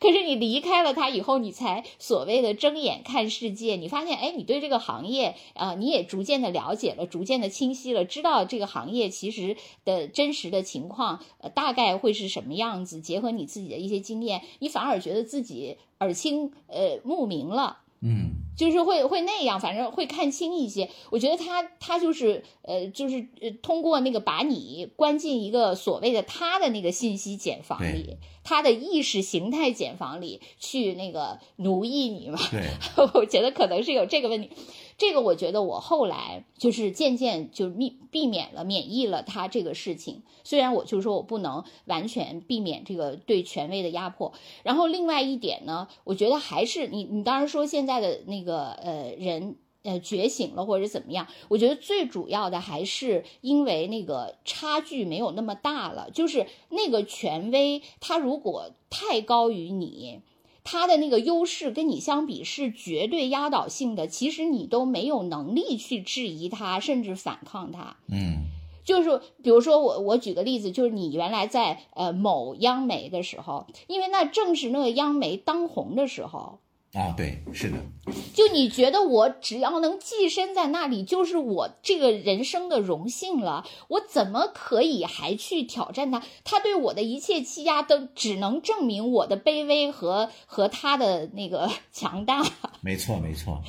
[0.00, 3.76] 可是你离开了他以后，你才所谓的睁眼看世界。
[3.76, 13.00] 你发现，哎，你对这个行业啊、呃你也逐渐的了解了，逐渐的清晰了，知道这个行业其实的真实的情况，呃，大概会是什么样子。
[13.00, 17.78] 结合你自己的一些经验，你反而觉得自己耳清呃目明了。
[18.02, 20.88] 嗯，就是会会那样，反正会看清一些。
[21.10, 28.16] 我觉得他他就是呃，就是呃，通过那个把你关进一个所谓的他的那个信息茧房里，
[28.50, 32.38] 他的意识形态茧房里去那个奴役你嘛。
[32.50, 32.66] 对，
[33.14, 34.50] 我觉得可能是有这个问题。
[34.98, 40.24] 这个我觉得我后来就是渐渐就避避免了免疫了他这个事情。
[40.42, 44.32] 虽然我就说我不能完全避免这个对权威的压迫，
[44.64, 49.54] 然后另外一点呢，我觉得还是你你当然说现在的那个呃人。
[49.82, 51.26] 呃，觉醒了或者怎么样？
[51.48, 60.20] 我觉得最主要的还是因为那个差距没有那么大了，就是那个权威，他如果太高于你，
[60.62, 67.96] 他的那个优势跟你相比是绝对压倒性的，其实你都没有能力去质疑他，甚至反抗他。
[68.12, 68.44] 嗯，
[68.84, 76.58] 就是比如说我我举个例子，就是你原来在呃某央媒的时候，因为那正是那个央媒当红的时候。
[76.92, 77.78] 啊，对，是的，
[78.34, 83.64] 就你觉得我只要能寄身在那里，就是我这个人生的荣幸了。
[83.86, 86.20] 我怎么可以还去挑战他？
[86.42, 92.44] 他对我的一切欺压，都只能证明我的卑微和和他的那个 强大。
[92.80, 93.62] 没错，没错。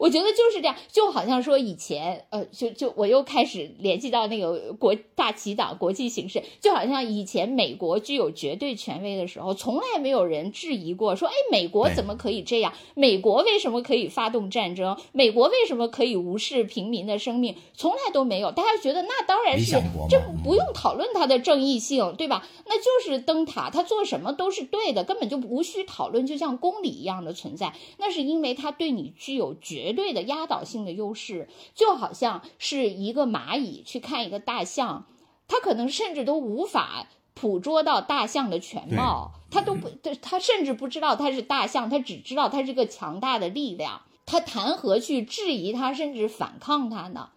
[0.00, 12.72] 我觉得就是这样，就好像说以前，呃，就就我又开始联系到那个国大旗党国际形势，就好像以前美国具有绝对权威的时候，从来没有人质疑过，说，哎，美国怎么可以这样？
[12.94, 14.96] 美国为什么可以发动战争？
[15.12, 17.54] 美国为什么可以无视平民的生命？
[17.74, 19.72] 从来都没有，大家觉得那当然是
[20.08, 22.48] 这不用讨论它的正义性，对吧？
[22.64, 27.74] 那就是灯塔，他做什么都是对的，根本就无需讨论，就像公理一样的存在。
[27.98, 29.89] 那是因为他对你具有绝。
[29.90, 35.06] 绝对的压倒性的优势，就好像是一个蚂蚁去看一个大象，
[35.48, 39.90] 它可能甚至都无法捕捉到大象的全貌，它都不，
[40.22, 47.30] 它甚至不知道它是大象，它只知道它是个强大的力量，它谈何去质疑它，甚至反抗它呢？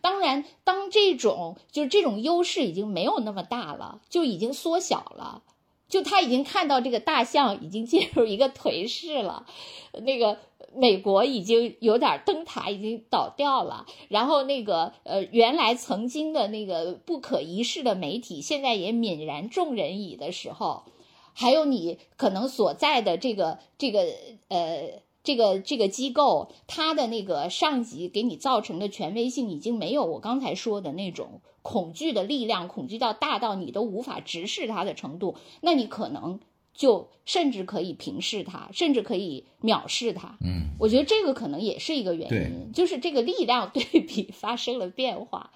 [0.00, 5.42] 当然，当这种就是这种优势已经没有那么大了，就已经缩小了。
[5.88, 9.46] 就他已经看到这个大象已经进入一个颓势了，
[9.92, 10.36] 那个
[10.76, 20.84] 美国已经有点灯塔已经倒掉了，然后那个呃原来曾经的那个不可一世的媒体现在也泯然众人矣的时候，
[21.32, 24.06] 还有你可能所在的这个这个
[24.48, 25.04] 呃。
[25.26, 35.34] 这个这个机构，它的那个上级给你造成的权威性，已经没有我刚才说的那种恐惧的力量，恐惧到大到你都无法直视它的程度。
[35.62, 36.38] 那你可能
[36.76, 40.36] 就甚至可以平视它，甚至可以藐视它。
[40.42, 45.50] 嗯，我觉得这个可能也是一个原因，就是这个力量对比发生了变化。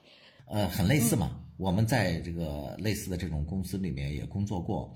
[0.47, 4.93] 呃，很类似嘛，我们在这个类似的这种公司里面也工作过。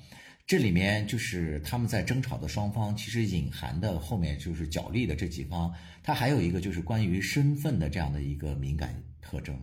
[0.46, 9.58] 这里面就是他们在争吵的双方，其实隐含的后面就是角力的这几方，它还有一个就是关于身份的这样的一个敏感特征，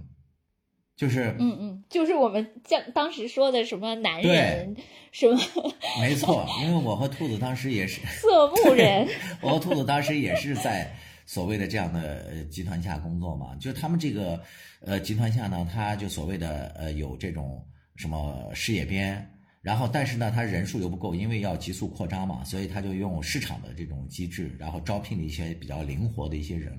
[1.01, 4.75] 就是嗯嗯，就是我们将当时说的什么男人
[5.11, 5.39] 什么，
[5.99, 9.07] 没错，因为我和兔子当时也是色目人，
[9.41, 14.39] 我和兔子当时也是在所谓的这样的集团下工作嘛，就是他们这个
[14.81, 19.27] 呃集团下呢，他就所谓的呃有这种什么事业编。
[19.61, 26.75] 然后，但是呢，他人数又不够，因为要急速扩张嘛，所以他就用市场的这种机制，然后招聘了一些比较灵活的一些人，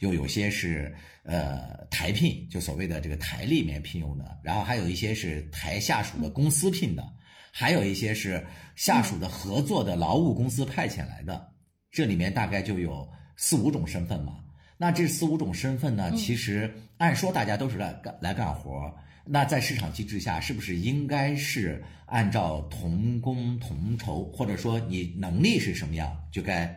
[0.00, 7.02] 又有些是呃台聘，就所谓的这个台里面聘用的，然后还有一些是台下属的公司聘的，
[7.50, 11.50] 还有一些是下属的合作的劳务公司派遣来的，
[11.90, 14.34] 这里面大概就有四五种身份嘛。
[14.80, 18.90] 那这四五种身份呢，其实按说大家都是来干来干活。
[19.26, 26.74] 那在市场机制下，是不是应该是按照同工同酬，或者说你能力是什么样，就该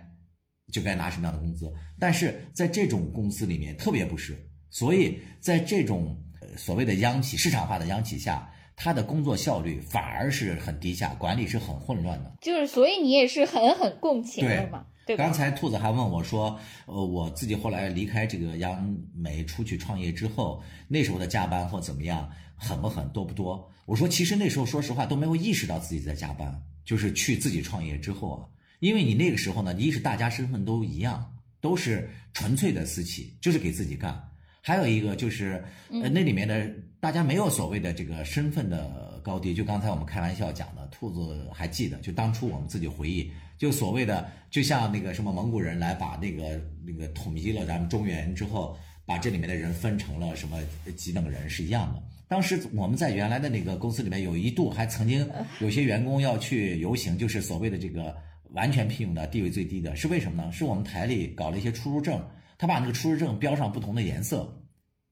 [0.73, 1.71] 就该拿什么样的工资？
[1.97, 4.35] 但是在这种公司里面，特别不是，
[4.69, 6.21] 所以在这种
[6.57, 8.51] 所谓的央企市场化的央企下，
[8.83, 12.35] 他的工作效率反而是很低下，管理是很混乱的。
[12.41, 14.83] 就是，所以你也是狠狠共情了嘛？
[15.05, 28.41] 对刚才兔子还问我说：“呃，我自己后来离开这个央美出去创业之后，那时候的加班或怎么样，狠不狠，多不多？”我说：“其实那时候说实话都没有意识到自己在加班，就是去自己创业之后啊，
[28.79, 34.13] 因为你那个时候呢，一是大家身份都一样，都是纯粹的私企，就是给自己干；
[34.61, 36.69] 还有一个就是，呃，那里面的
[36.99, 39.53] 大家没有所谓的这个身份的高低。
[39.53, 50.57] 就刚才我们开玩笑讲的，兔子还记得，就当初我们自己回忆。”就所谓的，就像那个什么蒙古人来把那个那个统一了咱们中原之后，把这里面的人分成了什么
[50.95, 52.01] 几等人是一样的。
[52.27, 58.17] 当时我们在原来的那个公司里面，有一度还曾经有些员工要去游行，就是所谓的这个
[58.53, 60.51] 完全聘用的地位最低的，是为什么呢？
[60.51, 62.19] 是我们台里搞了一些出入证，
[62.61, 64.63] 他把那个出入证标上不同的颜色，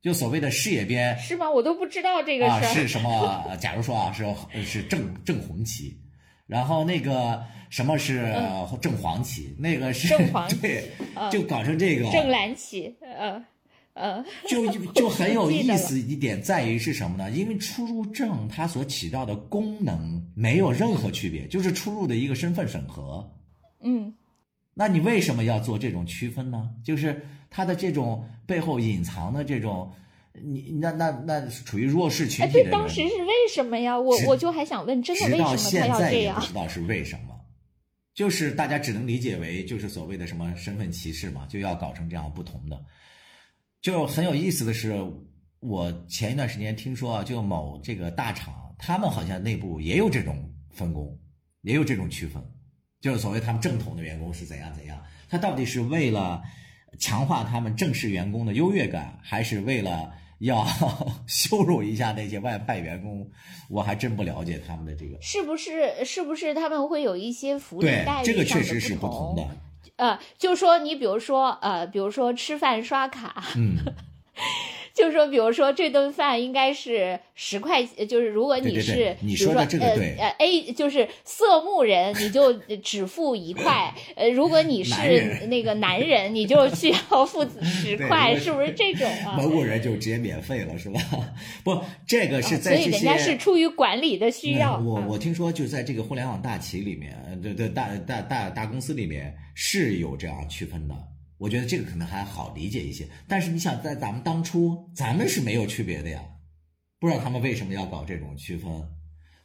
[0.03, 1.49] 就所谓的事业编是吗？
[1.49, 3.57] 我都不知道这个啊是什么。
[3.59, 4.23] 假如说啊是
[4.63, 5.99] 是正正红旗，
[6.45, 7.43] 然后那个。
[7.71, 8.33] 什么是
[8.81, 9.55] 正黄旗？
[9.59, 10.57] 那个是正黄 旗，
[11.31, 13.45] 就搞成这个正蓝旗，呃
[13.93, 17.29] 呃，就就很有 意思一点在于是什么呢？
[17.29, 23.31] 因为出入证它所起到的功能没有任何区别，就是出入的一个身份审核。
[23.83, 24.15] 嗯，
[24.73, 26.69] 那你为什么要做这种区分呢？
[26.83, 29.91] 就是它的这种背后隐藏的这种，
[30.33, 33.99] 你那那那处于弱势群体的人，当时是为什么呀？
[33.99, 36.39] 我我就还想问，真的为什么他要这样？
[36.39, 37.35] 不知道是为什么。
[38.13, 42.83] 就是大家只能理解为就是所谓的什么身份歧视嘛，就要搞成这样不同的。
[43.81, 44.93] 就很有意思的是，
[45.61, 51.17] 我前一段时间听说啊，就某这个大厂，他们好像内部也有这种分工，
[51.61, 52.43] 也有这种区分，
[53.01, 54.97] 就是所谓他们正统的员工是怎样怎样，
[55.29, 56.41] 他到底是为了
[56.97, 60.13] 强化他们正式员工的优越感，还是为了？
[60.39, 60.65] 要
[61.27, 63.29] 羞辱一下那些外派员工，
[63.67, 66.05] 我还真不了解他们的这个是不是？
[66.05, 69.45] 是不是他们会有一些福利待遇这个确实是不同的。
[69.97, 73.79] 呃，就说你比如说，呃，比如说吃饭刷卡，嗯。
[74.99, 82.51] 就是说，比如说这顿饭应该是十块，就是如果你是，你说的这个对，呃，A 就是色目人，你就
[82.83, 89.37] 只付一块，呃，如果你是那个男人，你就需要付 十块，是不是这种啊？
[89.37, 90.99] 蒙古人就直接免费了，是吧？
[91.63, 94.77] 不，这个是在所以人家是出于管理的需要。
[94.79, 100.95] 我我听说，就在这个互联网大企里面，对对大大大大公司里面是有这样区分的。
[101.39, 106.21] 我觉得这个可能还好理解一些，但是你想，在咱们当初，咱们是没有区别的呀，
[106.99, 108.69] 不知道他们为什么要搞这种区分。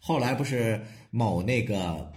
[0.01, 2.13] 后来不是某那个，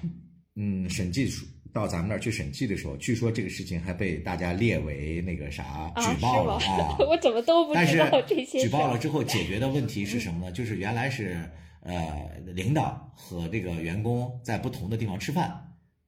[0.55, 1.32] 嗯，审计
[1.71, 6.97] 到咱们那儿去审计的时候，据说这个事情还被大家列为那个啥举报了啊！
[7.07, 8.59] 我怎么都不知道这些。
[8.59, 10.51] 举报了之后解决的问题是什么呢？
[10.51, 11.39] 就是原来是
[11.82, 15.55] 呃，领导和这个员工在不同的地方吃饭，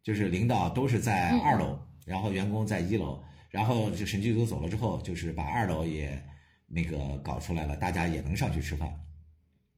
[0.03, 3.21] 就是领导都是在二楼，然后员工在一楼。
[3.49, 6.21] 然后就审计组走了之后，就是把二楼也
[6.67, 8.93] 那个搞出来了，大家也能上去吃饭。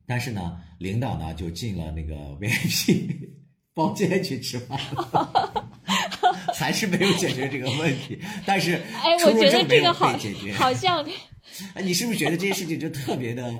[0.06, 3.30] 但是呢，领导呢就进了那个 VIP
[3.74, 5.70] 包间去吃饭了，
[6.54, 8.20] 还是没有解决这个问题。
[8.46, 10.14] 但是，哎，我觉得这个好，
[10.56, 11.06] 好像，
[11.74, 13.56] 哎，你是不是觉得这些事情就特别的，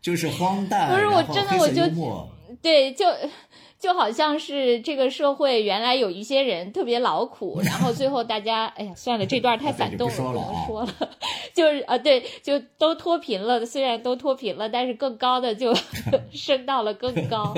[0.00, 0.90] 就是荒诞？
[0.92, 2.28] 不是，我真的我就
[2.60, 3.06] 对就。
[3.82, 11.10] 就好像是这个社会原来有一些人特别劳苦，然后最后大家，哎呀，算了，这段太反动了，不能说了。
[11.52, 15.74] 就是啊，对，就都脱贫了，虽然都脱贫了，但是更高的就
[16.32, 17.52] 升到了更高。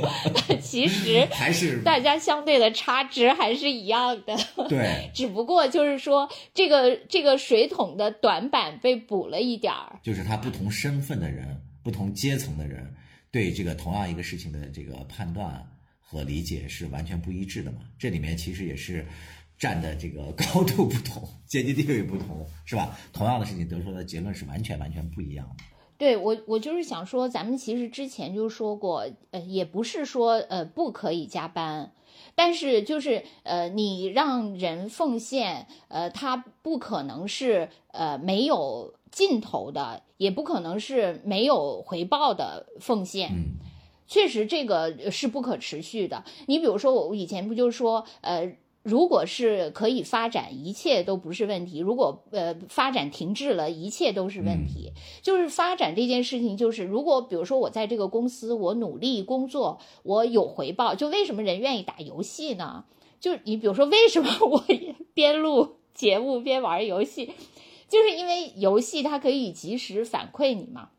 [0.62, 4.34] 其实 还是大家相对的差值还是一样的。
[4.66, 10.00] 对，只不过就是说这个这个水桶的短板被补了一点儿。
[10.02, 12.94] 就是他不同身份的人、不同阶层的人
[13.30, 15.62] 对这个同样一个事情的这个判断。
[16.14, 17.78] 和理解是完全不一致的嘛？
[17.98, 19.04] 这里面其实也是
[19.58, 22.96] 站的这个 高度不同，阶级地位不同，是吧？
[23.12, 25.64] 同样的事情得出的结论是完全完全不一样的。
[25.98, 31.92] 对我，我就是想说，咱们其实之前就说过，呃，也不是说呃不可以加班，
[32.36, 43.30] 但是就是呃，你让人奉献，呃，他不可能是呃没有尽头的，也不可能是没有回报的奉献。
[43.32, 43.63] 嗯。
[44.06, 46.24] 确实，这个是不可持续的。
[46.46, 54.92] 你比如说，我以前不就说，呃，如果是可以发展，一切都不是问题；如果呃发展停滞了，一切都是问题。
[55.22, 60.94] 就是发展这件事情，就是如果比如说我在这个公司，我努力工作，我有回报。
[60.94, 62.84] 就为什么人愿意打游戏呢？
[63.18, 64.62] 就你比如说，为什么我
[65.14, 67.32] 边录节目边玩游戏，
[67.88, 70.90] 就是因为游戏它可以及时反馈你嘛。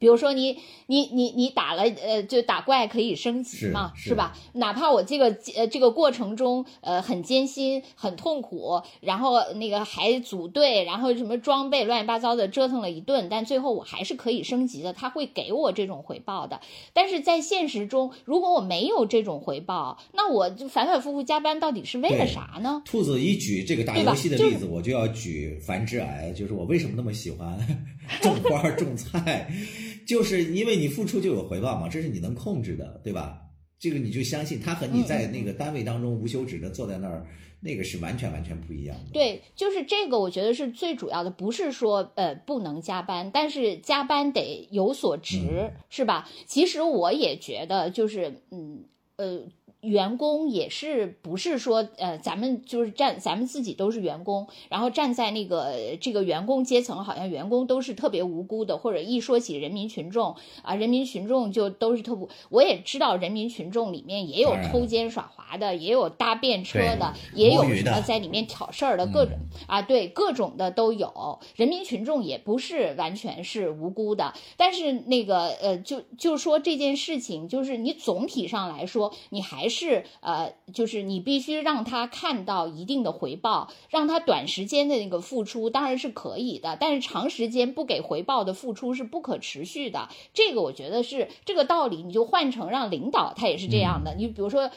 [0.00, 4.34] 比如说你你你你打了呃就打怪可以升级嘛是吧？
[4.54, 16.62] 哪怕我这个呃这个过程中呃很艰辛很痛苦，然后那个还组队，然后什么装备乱七八糟的折腾了一顿，但最后我还是可以升级的，他会给我这种回报的。
[16.94, 22.82] 但是在现实中，如果我没有这种回报，那我就反反复复加班到底是为了啥呢？
[22.86, 27.54] 兔子一举这个打游戏的例子，我就要举繁殖癌，就是我为什么那么喜欢
[28.22, 29.50] 种花种菜。
[30.06, 33.40] 就是因为你付出就有回报嘛，这是你能控制的，对吧？
[33.78, 37.26] 这个你就相信他和你在那个单位当中无休止的坐在那儿，
[37.60, 39.10] 那个是完全完全不一样的。
[39.12, 46.28] 对，就是这个，我觉得是最主要的，不是说呃不能加班，但是加班得有所值，是吧？
[46.46, 48.84] 其实我也觉得，就是嗯
[49.16, 49.44] 呃。
[49.80, 62.28] 员工也是不是说呃，咱们就是站，咱们自己都是员工，然后站在那个这个员工阶层，好像员工都是特别无辜的，或者一说起人民群众啊，人民群众就都是特不。
[62.50, 71.38] 我也知道人民群众里面也有偷奸耍滑的，也有搭便车的，也有什么在里面挑事儿的各种啊，对各种的都有。
[71.56, 79.69] 人民群众也不是完全是无辜的，但是那个呃，就就说这件事情，就是你总体上来说，你还。
[79.70, 90.10] 是呃，就是你必须让他看到一定的回报，让他短时间的那个付出当然是可以的，但是长时间不给回报的付出是不可持续的。
[90.34, 94.14] 这个我觉得是这个道理，你就换成让领导他也是这样的。
[94.14, 94.70] 你比如说，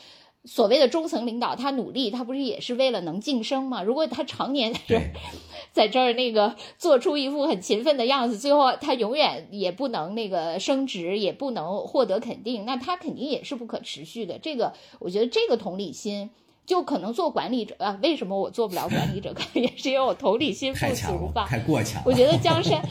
[0.45, 3.81] 所谓的中层领导，他努力，他不是也是为了能晋升吗？
[3.81, 5.11] 如果他常年在这儿，
[5.71, 14.37] 在这儿那个做出一副很勤奋的样子，最后他永远也不能那个升职，也不能获得肯定，那他肯定也是不可持续的。
[14.37, 16.29] 这个，我觉得这个同理心。
[16.65, 17.99] 就可能做管理者啊？
[18.01, 19.31] 为什么我做不了管理者？
[19.35, 21.45] 可能也是因为我同理心不足吧。
[21.47, 22.03] 太过强了。
[22.05, 22.81] 我觉得江山，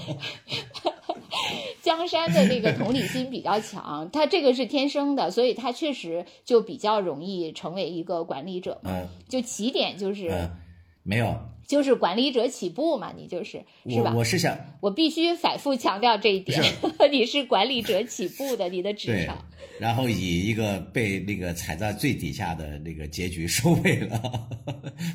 [1.83, 8.91] 江山的那个同理心比较强，他这个是天生的，所以他确实就比较容易成为一个管理者嘛。
[8.91, 10.51] 呃就起点就是、嗯，
[11.03, 11.35] 没有，
[11.67, 14.19] 就是管理者起步嘛，你就是是吧我？
[14.19, 16.61] 我是想我必须反复强调这一点，
[17.11, 19.39] 你是管理者起步的，你的职对场。，
[19.79, 24.49] 然后以一个被那个踩在最底下的那个结局收尾了，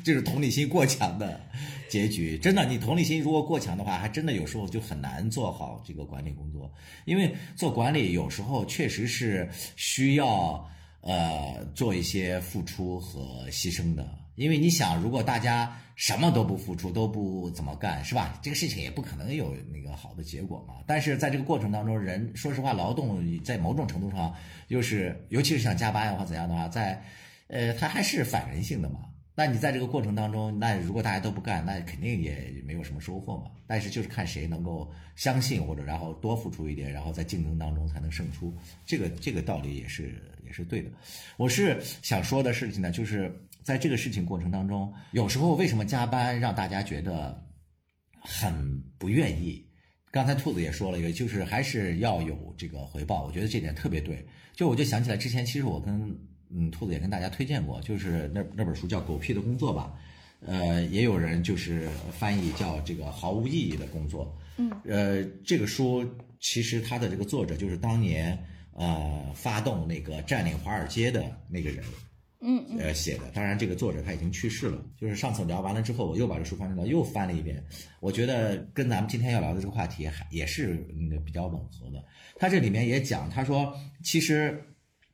[0.04, 1.40] 这是同理心过强的
[1.88, 2.36] 结局。
[2.36, 6.70] 真的，你同理心如果过强的话，还真的有时候就很难做好这个管理工作，
[7.04, 10.68] 因为做管理有时候确实是需要
[11.00, 14.06] 呃做一些付出和牺牲的。
[14.34, 18.38] 因为你想，如果大家什么都不付出，都不怎么干，是吧？
[18.40, 20.76] 这个事情也不可能有那个好的结果嘛。
[20.86, 24.32] 但是在这个过程当中，人说实话，劳动在某种程度上，
[24.68, 27.02] 又是尤其是像加班呀或怎样的话，在
[27.48, 29.00] 呃，它还是反人性的嘛。
[29.34, 33.50] 那你在这个过程当中，那如果大家都不干，那肯定也没有什么收获嘛。
[33.66, 38.56] 但是就是看谁能够相信或者然后多付出一点，然后在竞争当中才能胜出。
[38.86, 40.90] 这个这个道理也是也是对的。
[41.36, 43.32] 我是想说的事情呢，就是
[43.68, 47.38] 在这个事情过程当中，有时候为什么加班让大家觉得
[48.18, 49.62] 很不愿意？
[50.10, 54.26] 刚才兔子也说了一个，就是还是要有这个回报，我觉得这点特别对。
[54.54, 59.92] 就我就想起来之前，其实我跟嗯兔子也跟大家推荐过，就是那那本书叫《狗屁的工作》吧，
[60.46, 64.34] 呃，也有人就是翻译叫这个毫无意义的工作。
[64.56, 66.02] 嗯，呃，这个书
[66.40, 68.42] 其实它的这个作者就是当年
[68.72, 71.84] 呃发动那个占领华尔街的那个人。
[72.40, 73.30] 嗯呃写的。
[73.32, 74.84] 当然，这个作者他已经去世了。
[74.96, 77.64] 就是上次聊完了之后，我又把这书翻出来，又翻了一遍。
[78.00, 82.04] 我觉得跟咱们今天要聊的这个话题还也是那个比较吻合的。
[82.36, 83.74] 他这里面也讲，他说
[84.04, 84.62] 其实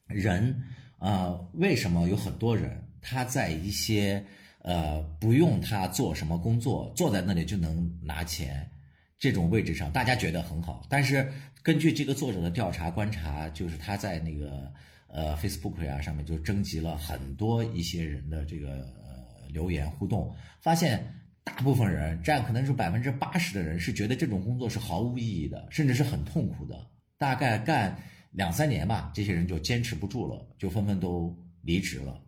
[0.07, 0.63] 人
[0.99, 4.25] 呃为什么有很多人他在一些
[4.61, 8.69] 呃不用他做什么工作，坐在那里就能拿钱。
[9.17, 11.27] 这种位置上，大家觉得很好，但是
[11.63, 14.71] 根据这个作者的调查观察，就是他在那个
[15.15, 21.09] 呃 Facebook 呀、上面就征集了很多一些人的这个呃留言互动，发现
[21.45, 26.91] 大部分人占可能是百分之八十的人是觉得这种工作是毫无意义的，甚至是很痛苦的。
[27.17, 27.97] 大概干
[28.33, 32.21] 两三年吧，这些人就坚持不住了，就纷纷都离职了。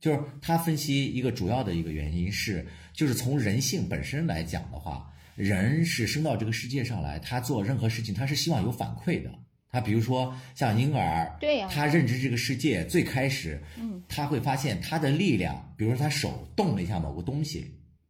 [0.00, 9.30] 就是他分析一个主要的一个原因是，就是从人性本身来讲的话，人是生到这个世界上来，他做任何事情他是希望有反馈的。
[9.70, 17.66] 他比如说像婴儿，对呀他认知这个世界最开始，嗯，他会发现他的力量，比如说他手动了一下某个东西，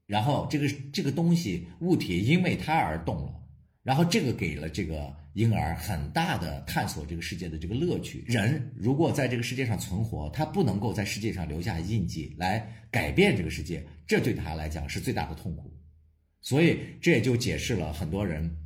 [0.07, 3.35] 然后这个这个东西物体因为他而动了，
[3.83, 8.25] 然后这个给了这个婴儿很大的探索这个世界的这个乐趣。
[8.27, 15.73] 人如果在这个世界上存活，他不能够在世界上留下印记来改变这个世界，这对他来讲是最大的痛苦。
[16.41, 18.57] 所以这也就解释了很多人，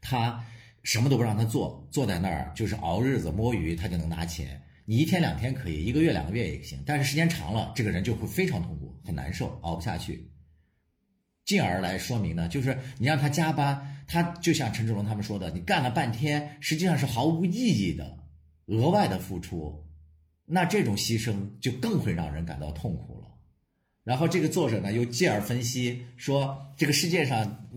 [0.00, 0.42] 他
[0.86, 4.62] 什么都不让他做，坐在那儿就是熬日子摸鱼，他就能拿钱。
[4.84, 10.30] 你一天两天可以，一个月两个月也行，但是时间长了，这个人就会非常痛苦，很难受，熬不下去。
[11.44, 18.18] 进而来说明呢，就是你让他加班，他就像陈志龙他们说的，你干了半天，实际上是毫无意义的
[18.66, 19.84] 额外的付出，
[20.44, 23.26] 那这种牺牲就更会让人感到痛苦了。
[24.04, 27.68] 然后这个作者呢又继而分析说，这个世界上，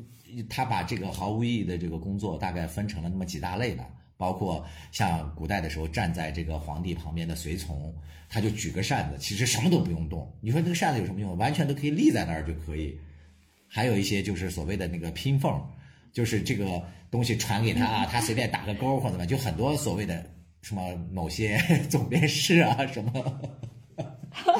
[0.50, 7.94] 他把这个毫无意义的这个工作大概分成了那么几大类吧，包括像古代的时候站在这个皇帝旁边的随从，
[8.28, 10.32] 他就举个扇子，其实什么都不用动。
[10.42, 11.38] 你说那个扇子有什么用？
[11.38, 12.98] 完全都可以立在那儿就可以。
[13.68, 15.62] 还有一些就是所谓的那个拼缝，
[16.12, 20.26] 就是这个东西传给他啊，他随便打个勾或者怎么样，就很多所谓的
[20.62, 21.58] 什么某些
[21.90, 23.42] 总编室啊什么。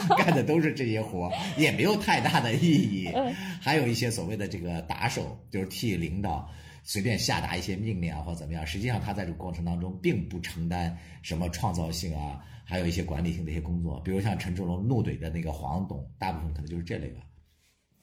[0.18, 3.10] 干的都是这些活儿，也没有太大的意义。
[3.62, 6.50] 还有一些所谓的这个打手，就是替领导
[6.84, 8.66] 随便下达一些命令啊，或怎么样。
[8.66, 14.00] 实际上他在这个过程当中并不承担什么创造性啊，还有一些管理性的一些工作。
[14.00, 17.22] 比如像陈志龙怒怼的那个黄董，大部分可能就是这类吧。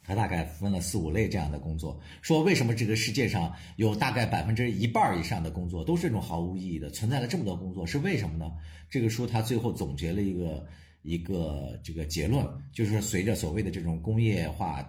[0.08, 8.52] 他大概分了四五类这样的工作，说为什么这个世界上有大概百分之一半以上的工作都是这种毫无意义的，存在了这么多工作，是为什么呢？
[8.88, 10.64] 这个书他最后总结了一个
[11.06, 14.84] 一个这个结论，就是随着所谓的这种工业化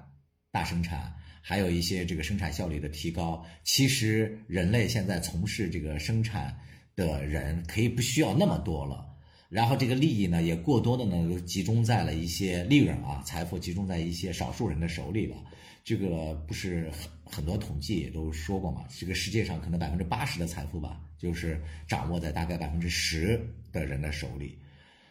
[0.51, 6.57] 大生产，还有一些这个生产效率的提高，其实人类现在从事这个生产
[6.95, 9.05] 的人可以不需要那么多了。
[9.47, 15.37] 然后这个利益呢也过多的呢都集中在了一些利润啊，财富集中在一些少数人的手里了。
[15.85, 18.83] 这个不是很很多统计也都说过嘛？
[18.99, 23.39] 这个世界上可能百分之八十的财富吧，就是掌握在大概百分之十
[23.71, 24.57] 的人的手里。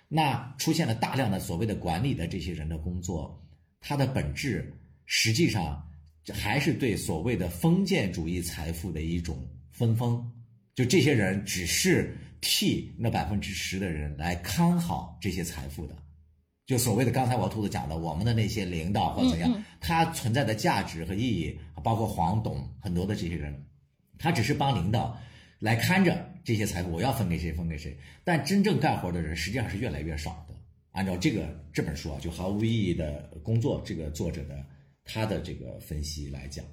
[0.08, 3.42] 那出现了大量的所谓的管理的这些人的工作，
[3.80, 4.72] 它的本质
[5.04, 5.84] 实际上
[6.32, 10.24] 还是对所谓的封建主义财富的一种分封。
[10.74, 15.96] 就这些人只是替那百分之十的人来看好这些财富的。
[16.66, 23.64] 就所谓的刚才我兔子讲的，我们的那些领导或怎样，他存在的价值和意义，包括黄董很多的这些人，
[24.18, 25.16] 他只是帮领导
[25.58, 27.96] 来看着这些财富，我要分给谁分给谁。
[28.24, 30.54] 但真正干活的人实际上是越来越少的。
[30.92, 34.64] 按照这个这本书啊，就毫无意义的工作，这个作者的
[35.04, 36.64] 他的这个分析来讲，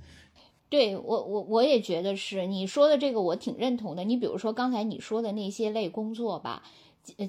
[0.69, 4.03] 对我我我也觉得是你说的这个，我挺认同的。
[4.03, 6.63] 你比如说刚才你说的那些类工作吧。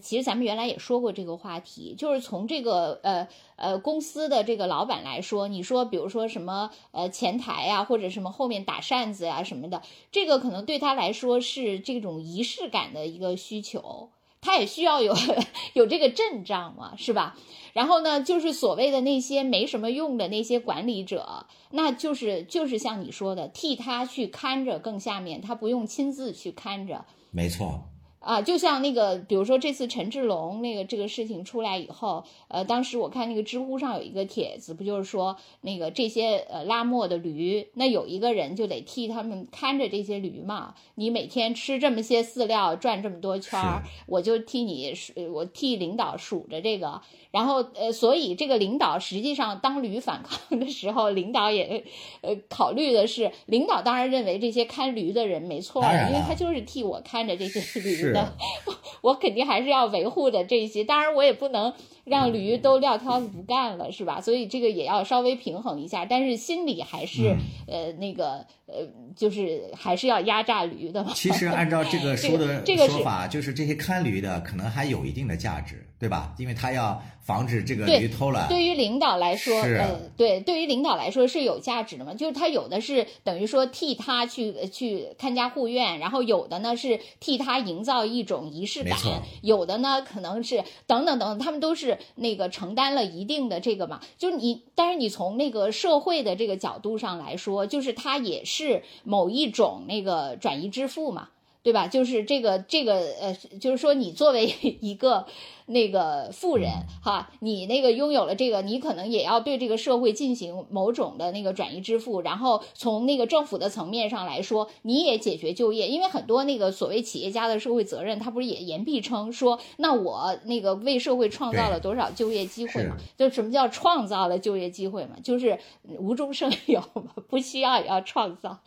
[0.01, 14.11] 其实咱们原来也说过这个话题，就是从这个呃呃公司的这个老板来说，你说比如说什么呃前台呀，或者什么后面打扇子呀什么的，这个可能对他来说是这种仪式感的一个需求，
[14.41, 15.13] 他也需要有
[15.75, 17.37] 有这个阵仗嘛，是吧？
[17.73, 27.89] 然后呢，就是所谓的那些没什么用的那些管理者，那就是就是像你说的，替他去看着更下面，他不用亲自去看着，没错。
[28.25, 40.75] 啊，就像那个，比如说这次陈志龙那个这个事情出来以后，呃，当时我看那个知乎上有一个帖子，不就是说那个这些呃拉磨的驴，那有一个人就得替他们看着这些驴嘛。
[40.95, 47.03] 你每天吃这么些饲料，转这么多圈儿，我就替你数，我替领导数着这个。
[47.35, 51.83] 然后呃，所以这个领导实际上当驴反抗的时候，领导也
[52.21, 58.37] 呃考虑的是，领导当然认为这些看驴的人没错，因为他就是替我看着这些驴的。
[59.03, 61.73] 我肯定还是要维护的这些，当然我也不能
[62.05, 64.21] 让驴都撂挑子不干了，是吧？
[64.21, 71.05] 所以这个也要稍微平衡一下，但是心里还是呃那个呃，就是还是要压榨驴的。
[71.17, 75.84] 其实按照这个 说的说法，就是这些看驴的可能还有一定的价值。
[76.05, 76.35] 对吧？
[76.37, 78.47] 因为他要防止这个驴偷懒。
[78.47, 82.13] 对于领导来说，呃，对，对于领导来说是有价值的嘛？
[82.13, 88.99] 就是他有的是等于说替他去去看家护院，然后有的呢是替他营造一种仪式感，
[89.41, 94.03] 有的呢可能是等等等等，他们都是那个承担了一定的这个嘛。
[94.19, 101.31] 就是你，但是你从那个社会的这个角度上来说，就是他也是某一种那个转移支付嘛。
[101.65, 101.89] 对吧？
[101.89, 105.27] 就是这个这个呃，就是说你作为 一个
[105.67, 106.71] 那个富人
[107.03, 112.21] 哈，你那个拥有了这个，你可能也要对这个社会进行某种的那个转移支付。
[112.21, 122.99] 然后从那个政府的层面上来说，你也解决就业，因为很多那个所谓企业家的社会责任，他不是也言必称说，那我那个为社会创造了多少就业机会嘛？
[123.17, 125.17] 就什么叫创造了就业机会嘛？
[125.25, 125.59] 就是
[125.99, 128.59] 无中生有嘛，不需要也要创造，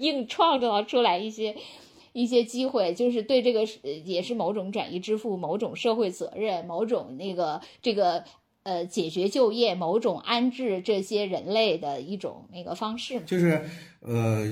[0.00, 1.54] 硬创造出来一些。
[2.12, 3.64] 一些机会，就是对这个
[4.04, 8.24] 也是某种转移支付、某种社会责任、某种那个这个
[8.64, 13.22] 呃解决就业、某种安置这些人类的一种那个方式。
[13.26, 13.60] 就是
[14.00, 14.46] 呃，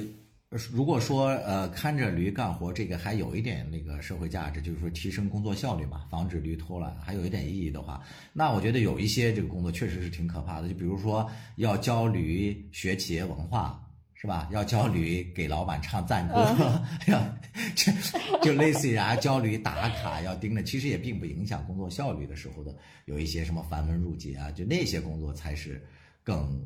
[0.73, 8.03] 如果说呃看着驴干活，这个还有一点那个社会价值，就是说提升工作效率嘛，防止驴偷懒，还有一点意义的话，
[8.33, 13.81] 那我觉得有一些这个工作确实是挺可怕的，就比如说要教驴学企业文化。
[14.21, 14.47] 是吧？
[14.53, 16.35] 要焦驴给老板唱赞歌，
[17.09, 17.19] 要
[17.75, 17.91] 就
[18.43, 25.83] 就类似于啊，焦驴打卡要盯着，其实也并不影响工作效率的时候的有一些什么繁文缛节啊，就那些工作才是
[26.23, 26.63] 更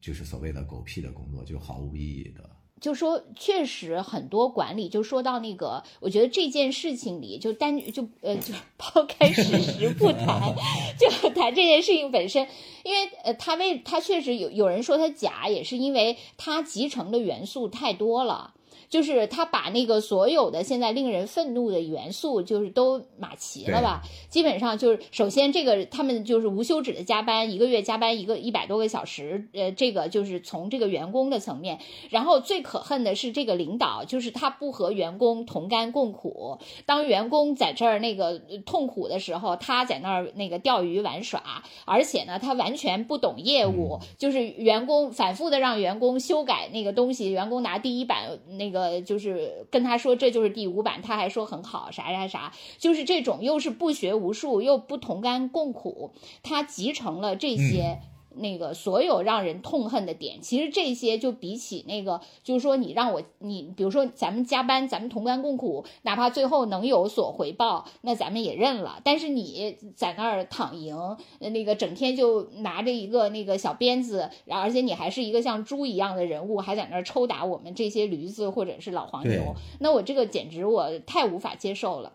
[0.00, 2.48] 就是所谓的狗屁的工作，就毫无意义的。
[2.82, 10.52] 就说确实很多管理，就说到那个，我觉得这件事情里就单就呃就 抛开事实不谈，
[10.98, 12.46] 就谈这件事情本身，
[12.82, 18.52] 因为呃他为他确实有有人说他假，也是因为他集成的元素太多了。
[18.92, 24.02] 就是他把那个所有的现在令人愤怒的元素，就是都码齐了吧？
[24.28, 31.78] 基本上就是，首先这个他们就是无休止的加班，一个月加班一个一百多个小时，呃，这个就是从这个员工的层面。
[32.10, 36.58] 然后最可恨的是这个领导，就是他不和员工同甘共苦。
[36.84, 48.81] 当员工在这儿那个痛苦的时候，他在那儿那个钓鱼玩耍，而且呢，他完全不懂业务，就是员工反复的让员工修改那个东西，员工拿第一版那个。
[48.82, 56.12] 呃，就是跟他说这就是第五版，他还说很好，啥啥啥，就是这种又是不学无术又不同甘共苦，
[56.42, 58.00] 他集成了这些
[58.36, 69.00] 那个所有让人痛恨的点，其实这些就比起那个，就是说你让我你，比如说咱们加班，咱们同甘共苦，哪怕最后能有所回报，那咱们也认了。
[69.04, 70.96] 但是你在那儿躺赢，
[71.38, 82.12] 那个整天就拿着一个那个小鞭子，然后而且你还是一个像猪一样的人物，还在那儿抽打我们这些驴子或者是老黄牛，那我这个简直我太无法接受了。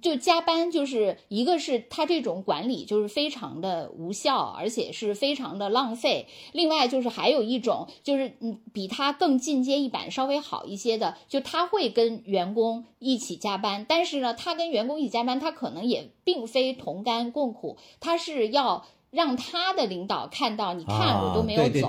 [0.00, 6.26] 就加班，就是一个是他这种管理就是非常的无效，而且是非常的浪费。
[6.52, 18.86] 另外就是还有一种，就是嗯，比他更进阶一版稍微好一些的，就他会跟员工一起加班，但是呢，他跟员工一起加班，他可能也并非同甘共苦，他是要。
[19.16, 21.88] 让他的领导看到，你看我都没有走，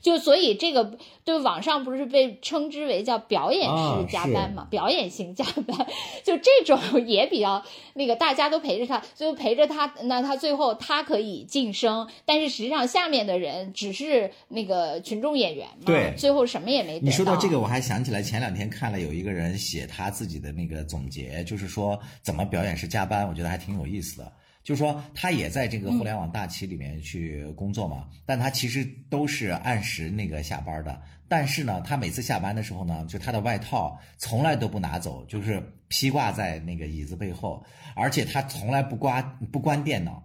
[0.00, 4.66] 就所以这个对网上不是被称之为叫表演式加班嘛？
[4.70, 5.86] 表演型加班，
[6.24, 7.62] 就这种 也比较
[7.92, 16.98] 那个，大家都陪着他，就陪着他，那他最后他可以晋升，但是实际上下面的人只是那个群众演员嘛，对，最后什么也没。
[17.00, 24.32] 你说到这个，我还想起来前两天看了有一个人写他自己的那个总结，就是说怎么表演式加班，我觉得还挺有意思的。
[24.62, 31.02] 就是说，他也在这个互联网大企里面去工作嘛，但他其实都是按时那个下班的。
[31.28, 37.64] 但是呢，他每次下班的时候呢，就他的外套从来都不拿走，就是披挂在那个椅子背后，
[37.96, 40.22] 而且他从来不关不关电脑，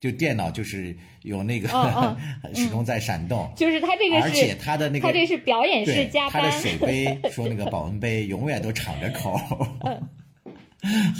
[0.00, 1.68] 就电脑就是有那个
[2.54, 3.52] 始终在闪动。
[3.56, 6.40] 就是他这个，而且他的那个，他这是表演式加班。
[6.40, 9.38] 他的水杯，说那个保温杯永远都敞着口。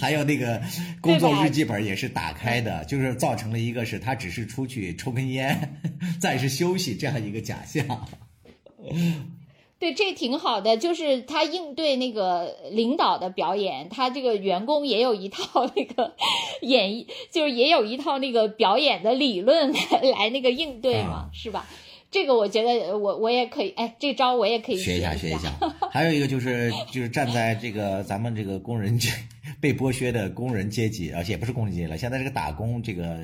[0.01, 0.63] 还有那个
[1.01, 5.81] 工作日记本也是打开的，就是造成了一个是他只是出去抽根烟，
[6.21, 8.07] 暂时休息这样一个假象。
[9.81, 16.15] 对，这挺好的，就是他应对那个领导的表演，他这个员工也有一套那个
[16.63, 21.67] 演绎，就是也有一套那个表演的理论来那个应对嘛，是吧？
[22.11, 25.53] 这个我觉得我我也可以，哎，这招我也可以学一下学一下。
[25.91, 29.11] 还有一个就是就是站在这个咱们这个工人阶
[29.61, 33.19] 被剥削的工人阶级，而且也不是工人阶级了，现在这个打工这个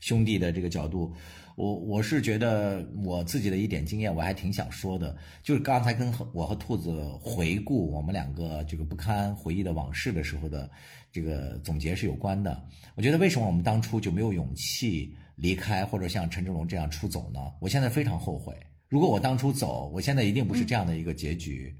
[0.00, 1.12] 兄弟的这个角度，
[1.56, 10.70] 我我是觉得我自己的一点经验，我还挺想说的，就是刚才跟我和兔子回顾我们两个这个不堪回忆的往事的时候的
[11.12, 12.62] 这个总结是有关的。
[12.94, 15.14] 我觉得为什么我们当初就没有勇气？
[15.36, 17.40] 离开或者像陈志龙这样出走呢？
[17.60, 18.54] 我现在非常后悔。
[18.88, 21.74] 如果我当初走，我现在一定不是这样的一个结局。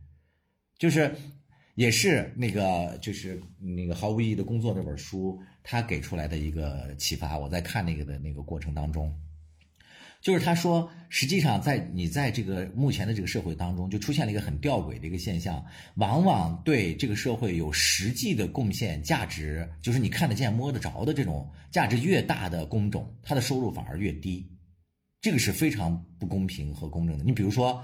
[0.79, 1.15] 就是，
[1.75, 7.39] 也是那个，就是那个毫无意义的工作那本书，他给出来的一个启发。
[7.39, 9.15] 我在看那个的那个过程当中。
[10.27, 15.65] 就是他说，实际上在你在这个目前的这个社会当中，就出现了一个很吊诡的一个现象，
[15.95, 24.45] 往往对这个社会有实际的贡献价值，就是你看得见摸得着的这种价值越大的工种，他的收入反而越低，
[25.21, 27.23] 这个是非常不公平和公正的。
[27.23, 27.81] 你比如说，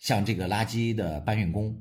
[0.00, 1.80] 像这个垃圾的搬运工。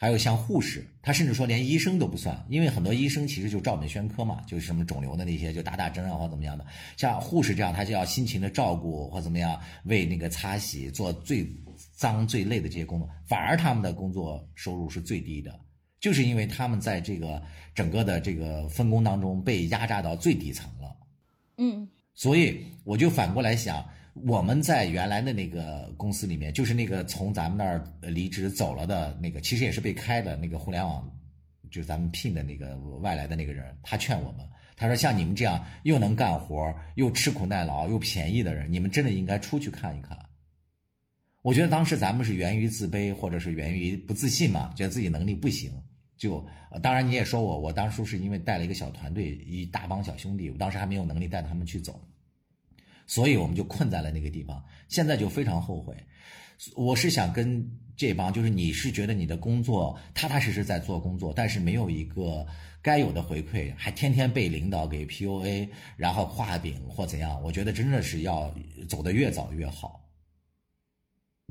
[0.00, 6.64] 还有像护士，他甚至说连医生都不算，因为很多医生其实就照本宣科嘛，就是什么肿瘤的那些就打打针啊或怎么样的。
[6.96, 11.46] 像护士这样，他就要辛勤的照顾或怎么样，为那个擦洗做最
[11.92, 15.60] 脏最累的这些工作，反而他们的工作收入是最低的，
[16.00, 17.42] 就是因为他们在这个
[17.74, 20.96] 整个的这个分工当中被压榨到最底层了。
[21.58, 23.86] 嗯，所以我就反过来想。
[24.14, 31.08] 我们在原来的那个公司里面，就是那个从咱们那儿离职走了的那个，其实也是被开的那个互联网，
[31.70, 34.46] 就是咱们聘的那个外来的那个人，他劝我们，
[34.76, 40.18] 他说像你们这样又能干活又吃苦耐劳又便宜的人，你们真的应该出去看一看。
[41.42, 45.72] 我觉得当时咱们是源于自卑，或者是源于不自信嘛，觉得自己能力不行，
[46.18, 46.44] 就
[46.82, 51.98] 当然你也说我，我当初是因为带了一个小团队，一大帮小兄弟，我当时还没有能力带他们去走。
[53.10, 55.96] 所以我们就困在了那个地方，现在就非常后悔。
[56.76, 62.46] 我是想跟这帮，就是你是觉得你的工作踏踏实实在做工作，但是没有一个
[62.80, 67.42] 该有的回馈，还天天被领导给 PUA，然后画饼或怎样？
[67.42, 68.54] 我觉得真的是要
[68.88, 70.08] 走得越早越好，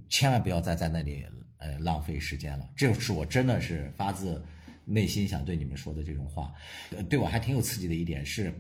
[0.07, 1.25] 千万不要再在那里
[1.57, 2.69] 呃浪费时间了。
[2.73, 4.41] 这是我真的是发自
[4.85, 6.53] 内心想对你们说的这种话。
[6.91, 8.53] 呃，对我还挺有刺激的一点是。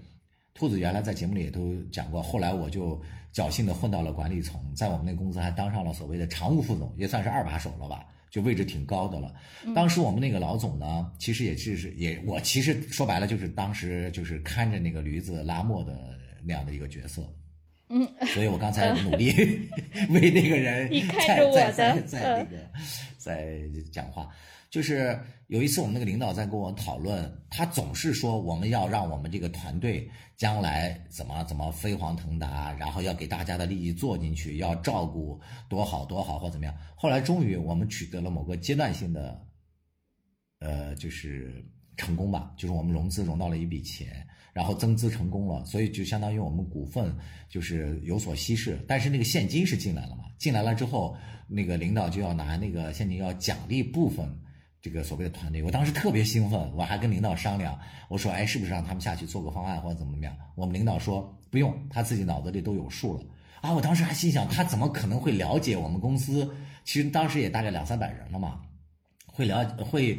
[0.59, 3.01] 兔子原来在节目里也都讲过，后来我就
[3.33, 9.33] 侥幸的混到了管理层，在我们那公司还当上了所谓的常务副总，也算是二把手了吧，就位置挺高的了。
[9.73, 15.97] 当时我们那个老总呢，其实也是也我其实说白了就是当时就是看着那个驴子拉磨的
[16.43, 17.33] 那样的一个角色，
[17.87, 19.31] 嗯，所以我刚才努力
[20.11, 20.91] 为那个人
[21.25, 22.57] 在在在在那个
[23.17, 23.61] 在
[23.93, 24.27] 讲话。
[24.69, 36.75] 就是有一次我们那个领导在跟我讨论，他总是说我们要让我们这个团队将来怎么怎么飞黄腾达，然后要给大家的利益做进去，要照顾多好多好或怎么样。
[36.95, 39.41] 后来终于我们取得了某个阶段性的，
[40.59, 41.65] 呃，就是
[41.97, 44.25] 成功吧，就是我们融资融到了一笔钱。
[44.51, 47.15] 然后增资成功了，所以就相当于我们股份
[47.47, 50.25] 就是有所稀释，但是那个现金是进来了嘛？
[50.39, 51.15] 进来了之后，
[51.47, 54.27] 那个领导就要拿那个现金要奖励部分
[54.81, 55.61] 这个所谓的团队。
[55.63, 57.77] 我当时特别兴奋，我还跟领导商量，
[58.07, 63.23] 我说：“哎，是不是让他们下去做个方案或者怎么怎么样？”我们领导说：“不用，他自己脑子里都有数了。”
[63.61, 66.49] 啊，我当时还心想，他怎么可能会了解我们公司？
[66.83, 68.61] 其实当时也大概两三百人了嘛，
[69.25, 70.17] 会了会。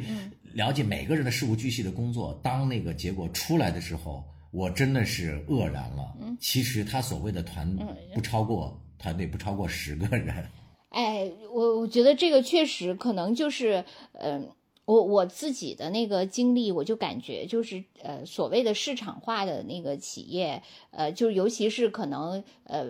[0.53, 6.13] 了解每个人的事无巨细的工作，当那个结果出来的时候，我真的是愕然了。
[6.19, 7.73] 嗯，其实他所谓的团
[8.13, 10.45] 不超过团队不超过十个人。
[10.91, 13.83] 哎，我我觉得这个确实可能就是，
[14.13, 14.47] 嗯，
[14.85, 20.61] 我我自己的那个经历，我就感觉就是，呃，所谓的市场化的那个企业，
[20.91, 22.85] 呃，就尤其是可能，呃，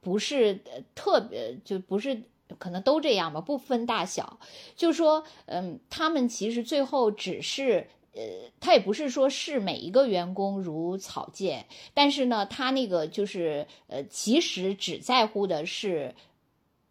[0.00, 0.60] 不是
[0.94, 2.22] 特别，就不是。
[2.58, 4.40] 可能都这样吧，不分大小。
[4.74, 8.22] 就说，嗯，他们其实最后只是，呃，
[8.58, 16.12] 他也不是说视每一个员工如草芥，但是呢，他那个就是，呃，其实只在乎的是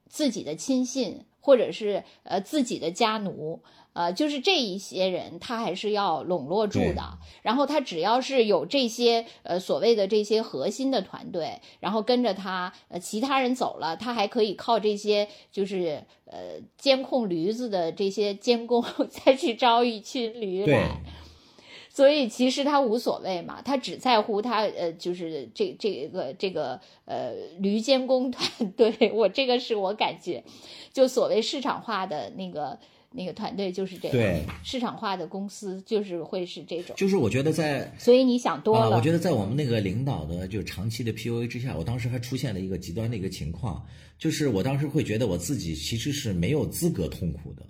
[0.10, 3.62] 自己的亲信，或者是呃自己的家奴。
[3.94, 7.18] 呃，就是这一些人，他还是要笼络住的。
[7.42, 21.02] 然后他只要是有这些呃所谓的这些核心的团队，然后跟着他，呃，其他人走了，他还可以靠这些就是呃监控驴子的这些监工 再去招一群驴来。
[22.00, 29.12] 所以其实他无所谓嘛，他只在乎他呃就是这这个这个呃驴监工团 队。
[29.14, 30.42] 我这个是我感觉，
[30.94, 32.80] 就所谓市场化的那个。
[33.12, 38.96] 那个团队就是这样，对市场化的公司就是会是这种，就是我觉得在，所以你想多了。
[38.96, 43.84] 我觉得在我们那个领导的就长期的 PUA 之下，我当时还出现了一个极端的一个情况，
[44.20, 47.66] 就是我当时会觉得我自己其实是没有资格痛苦的。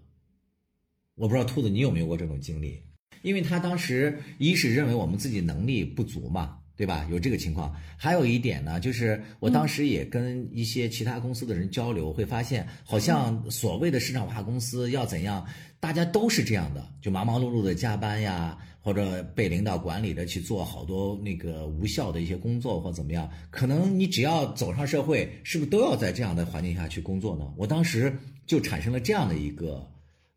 [1.15, 2.77] 我不知道兔子你有没有过这种经历？
[3.21, 6.55] 因为他当时一是认为我们自己能力不足嘛。
[6.79, 7.05] 对吧？
[7.11, 15.45] 有这个情况，还有一点呢，就是我当时也跟一些其他公司的人交流，会发现好像所谓的市场化公司要怎样，
[15.81, 23.29] 大家都是这样的，就忙忙碌碌的加班呀，或者被领导管理的去做好多那个无效的一些工作或怎么样。
[23.51, 27.53] 可能你只要走上社会，是不是都要在这样的环境下去工作呢？
[27.57, 28.17] 我当时
[28.47, 29.85] 就产生了这样的一个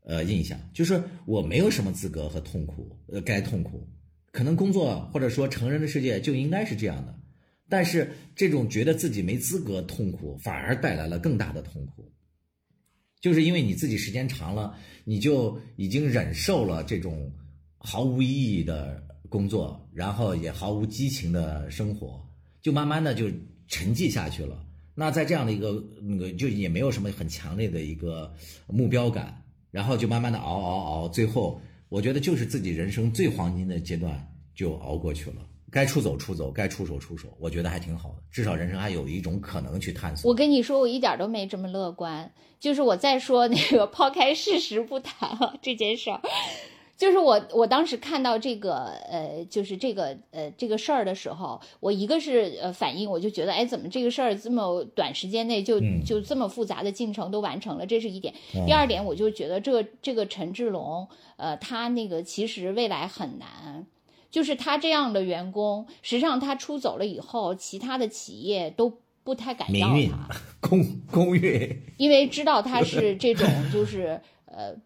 [0.05, 3.88] 呃印象，就是我没有什么资格和痛苦，呃，该痛苦。
[4.30, 7.14] 可能工作或者说成人的世界就应该是这样的，
[7.68, 12.11] 但是这种觉得自己没资格痛苦，反而带来了更大的痛苦，
[13.20, 14.74] 就是因为你自己时间长了，
[15.05, 17.30] 你就已经忍受了这种
[17.76, 22.26] 毫无意义的工作，然后也毫无激情的生活，
[22.61, 23.30] 就慢慢的就
[23.68, 24.66] 沉寂下去了。
[24.94, 28.34] 那在这样的一个那个就也没有什么很强烈的一个
[28.66, 29.42] 目标感，
[29.72, 31.60] 然后就慢慢的熬熬熬，最后。
[31.88, 35.36] 我觉得就是自己人生最黄金的阶段就熬过去了，
[35.70, 40.26] 该出走出走，该出手出手，我觉得还挺好的，至少人生还有一种可能去探索。
[40.30, 46.22] 我跟你说，我一点都没这么乐观，就是我在说那个抛开事实不谈这件事儿。
[47.03, 58.32] 就是我，我当时看到这个，呃，就是这个，呃，这个事儿的时候，我一个是呃反应，我就觉得，哎，怎么这个事儿这么短时间内就就这么复杂的进程都完成了，这是一点。
[58.66, 63.84] 第二点，我就觉得这这个陈志龙，呃，他那个其实未来很难，
[64.30, 70.28] 就是他这样的员工，实际上他出走了以后，其他的企业都不太敢要他，
[70.61, 74.76] 公公运，因为知道他是这种，就是呃。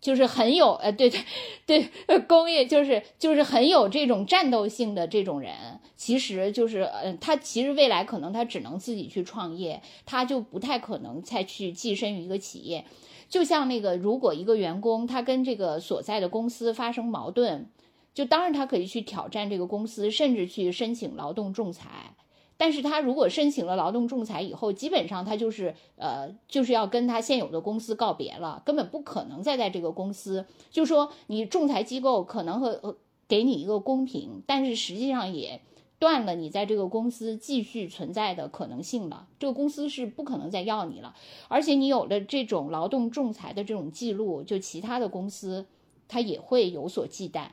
[0.00, 1.20] 就是很有呃，对对
[1.66, 5.52] 对，工业就是就是很有这种战斗性的这种人，
[5.96, 12.84] 其实就是呃，他其实未来可能他只能自己去创业，他就不太可能再去跻身于一个企业。
[13.28, 17.66] 就像那个，如果一个员工他跟这个所在的公司发生矛盾，
[18.14, 22.14] 就当然他可以去挑战这个公司，甚至去申请劳动仲裁。
[22.58, 30.44] 但是他如果申请了劳动仲裁以后，基本上他就是呃，就是要跟他现有的公司告别了，根本不可能再在这个公司。
[30.70, 32.98] 就说你仲裁机构可能和
[33.28, 35.60] 给你一个公平，但是实际上也
[36.00, 39.28] 断了你在这个公司继续存在的可能性了。
[39.38, 41.14] 这个公司是不可能再要你了，
[41.46, 45.66] 而且你有了这种劳动仲裁的这种记录，就其他的公司
[46.08, 47.50] 他也会有所忌惮。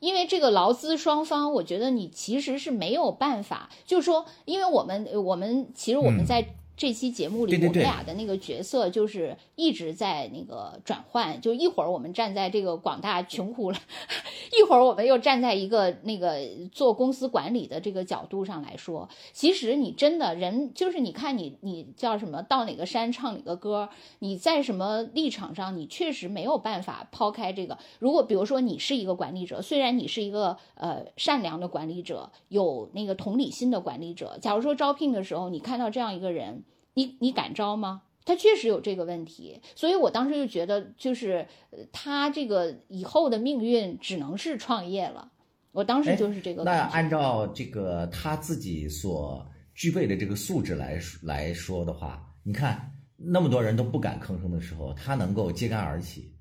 [0.00, 6.44] 因为这个劳资双方，我觉得你其实是没有办法，就是说，因为我们我们其实我们在
[6.80, 13.76] 这期节目里我们俩的那个角色就是一直在那个转换，就一会儿我们站在这个广大穷苦了，
[14.58, 16.38] 一会儿我们又站在一个那个
[16.72, 27.76] 做公司管理的这个角度上来说，其实你真的人就是你看你你叫什么到哪个山唱哪个歌，你在什么立场上，你确实没有办法抛开这个。
[27.98, 36.64] 如果比如说你是一个管理者，虽然你是一个呃善良的管理者，有那个同理心的管理者，假如说招聘的时候你看到这样一个人，
[37.00, 38.02] 你你敢招吗？
[38.26, 45.32] 他确实有这个问题，所以我当时就觉得，就是呃他这个以后的命运只能是创业了。
[45.72, 46.72] 我当时哎就是这个那。
[46.88, 49.44] 按照这个他自己所
[49.74, 56.34] 具备的这个素质来说来说的话，你看那么多人都不敢吭声的时候，他能够揭竿而起，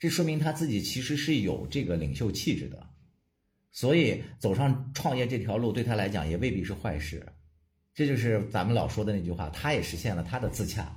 [0.00, 2.88] 这说明他自己其实是有这个领袖气质的。
[3.70, 7.24] 所以走上创业这条路对他来讲也未必是坏事。
[8.00, 10.90] 这就是咱们老说的那句话，他也实现了他的自洽。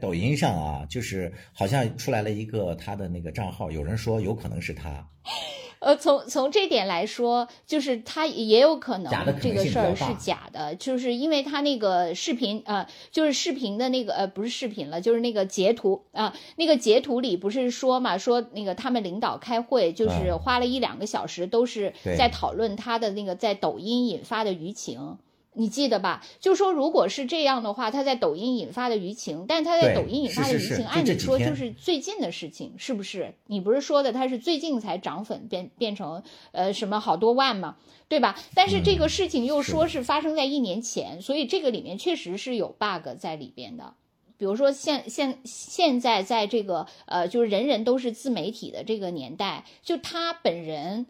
[0.00, 5.06] 抖音上啊，就是好像出来了一个他的那个账号，有人说有可能是他，
[5.80, 25.18] 呃，从从这点来说，就是他也有可能这个事儿是假的，就是因为他那个视频，呃，就是视频的那个，呃，不是视频了，就是那个截图啊、那个截图里不是说嘛，说那个他们领导开会，就是嗯花了一两个小时，都是在讨论他的那个在抖音引发的舆情。
[25.52, 26.24] 你记得吧？
[26.38, 33.34] 就说如果是这样的话，他在抖音引发的舆情，但他在抖音引发的舆情，按理说就是最近的事情，是不是？
[33.46, 36.22] 你不是说的他是最近才涨粉变变成
[36.52, 37.76] 呃什么好多万嘛，
[38.08, 38.38] 对吧？
[38.54, 43.94] 但是这个事情又说是发生在一年前，所以这个里面确实是有 bug 在里边的。
[44.38, 51.06] 比如说现现现在在这个呃，就是人人都是自媒体的这个年代，就他本人，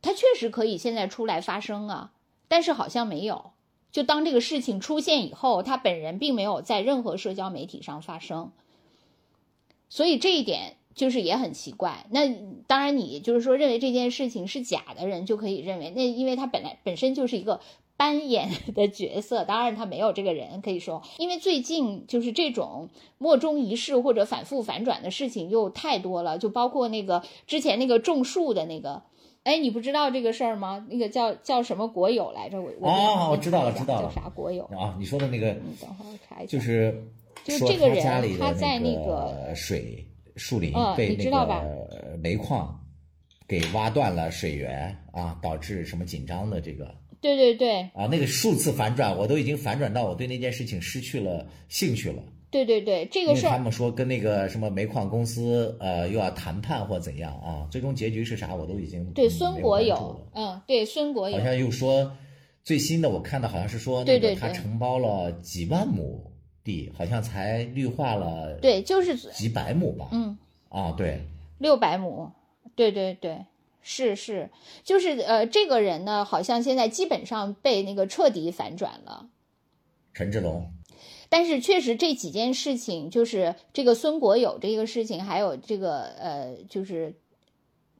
[0.00, 2.10] 他确实可以现在出来发声啊，
[2.48, 3.51] 但是好像没有。
[3.92, 8.50] 就当这个事情出现以后，他本人并没有在任何社交媒体上发声，
[9.90, 12.06] 所以这一点就是也很奇怪。
[12.10, 12.26] 那
[12.66, 17.60] 当然，你就是说认为这件事情是假的人，就可以认为那因为他本来本身就是一个
[17.98, 22.88] 扮演的角色，当然他没有这个人可以说，因为最近就是这种
[23.18, 29.02] 莫衷一是或者反复反转的事情又太多了，就包括那个之前那个种树的那个。
[29.44, 30.86] 哎，你不知道这个事儿吗？
[30.88, 32.60] 那个叫叫什么国有来着？
[32.60, 34.64] 我我哦我知道了知道了叫啥国有？
[34.66, 36.52] 啊，你说的那个你等会儿我查一下。
[36.52, 36.92] 就是
[37.44, 42.80] 说就是这个人他在那个个水树林嗯被那你知道吧个煤矿
[43.48, 52.22] 给挖断了水源啊，导致什么紧张的这个对对对啊，那个数次反转，我都已经反转到我对那件事情失去了兴趣了。
[52.52, 62.14] 对对对，这个事儿他们说跟那个什么煤矿公司呃又要谈判或怎样啊，最终结局是啥我都已经对孙国有嗯，对孙国有好，像又说
[62.62, 66.30] 最新的我看到好像是说那个他承包了几万亩
[66.62, 70.10] 地，好像才绿化了对，就是几百亩吧。
[70.12, 70.38] 嗯，
[70.68, 71.20] 啊，对，
[71.58, 72.30] 六百亩，
[72.76, 73.46] 对对对，
[73.80, 74.48] 是是，
[74.84, 79.26] 就是呃，这个人呢，好像现在基本上被那个彻底反转了。
[80.14, 80.70] 陈志龙，
[81.32, 87.14] 但是确实这几件事情，就是这个孙国有这个事情，还有这个呃，就是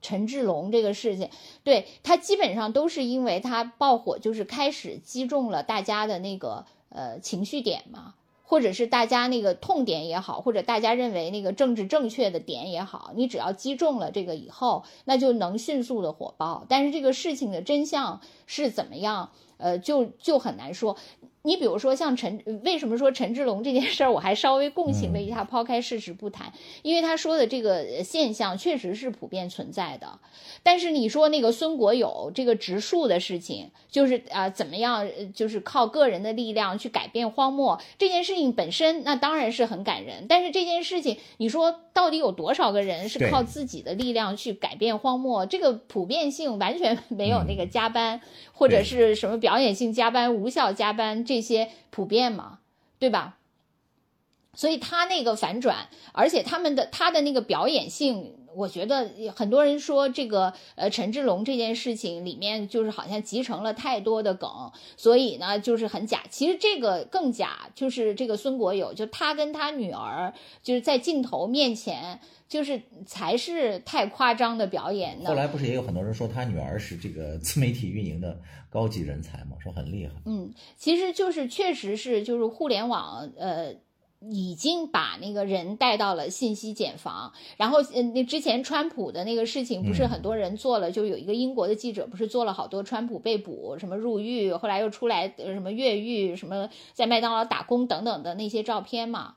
[0.02, 1.30] 陈志龙这个事情，
[1.64, 8.16] 对他基本上都是因为他爆火，就是开始击中了大家的那个呃情绪点嘛。
[8.44, 16.66] 或者是大家那个痛点也好，或者大家认为那个政治正确的点也好，你只要击中了这个以后，那就能迅速的火爆。
[16.68, 19.30] 但是这个事情的真相是怎么样，
[19.62, 20.96] 呃，就就很难说。
[21.44, 26.52] 你比如说像陈，为什么说陈志龙这件事儿，我还稍微共情了一下，抛开事实不谈，
[26.82, 30.20] 因为他说的这个现象确实是普遍存在的。
[30.62, 40.26] 但是你说那个孙国友这个植树的事情，就是啊、怎么样，呃就是靠个人的力量去改变荒漠这件事情本身，那当然是很感人。
[40.28, 45.44] 但是这件事情，你说到底有多少个人是靠自己的力量去改变荒漠？
[45.44, 48.20] 这个普遍性完全 没有那个加班、
[48.52, 52.60] 或者是什么表表演性加班、无效加班这些普遍嘛，
[52.98, 53.36] 对吧？
[54.54, 64.48] 所以他那个反转，而且他们的他的那个表演性，我觉得很多人说这个呃陈志龙这件事情里面就是好像集成了太多的梗，
[64.96, 66.22] 所以呢就是很假。
[66.30, 70.32] 其实这个更假，就是这个孙国友，就他跟他女儿
[70.62, 75.28] 就是在镜头面前，就是才是太夸张的表演呢。
[75.28, 78.38] 后来不是也有很多人说他女儿是这个自媒体运营的
[78.68, 80.12] 高级人才嘛，说很厉害。
[80.26, 83.74] 嗯，其实就是确实是就是互联网呃
[84.30, 99.34] 已经把那个人带到了信息茧房，然后，嗯，那之前川普的那个事情，不是很多人做了，就有一个英国的记者，不是做了好多川普被捕，什么入狱，后来又出来，什么越狱，什么在麦当劳打工等等的那些照片嘛。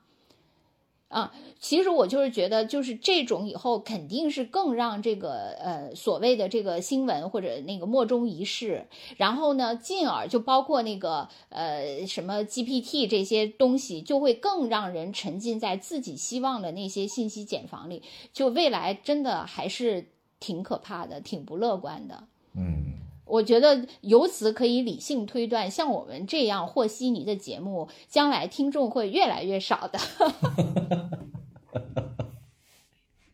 [1.07, 18.01] 啊，其实我就是觉得，就是这种以后肯定是更让这个呃所谓的这个新闻或者那个莫衷一是，然后呢，进而就包括那个呃什么 GPT 这些东西，就会更让人沉浸在自己希望的那些信息茧房里，
[18.33, 22.23] 就未来真的还是挺可怕的，挺不乐观的。
[22.55, 23.04] 嗯。
[23.25, 29.99] 我觉得由此可以理性推断，像我们这样和稀泥的节目，将来听众会越来越少的。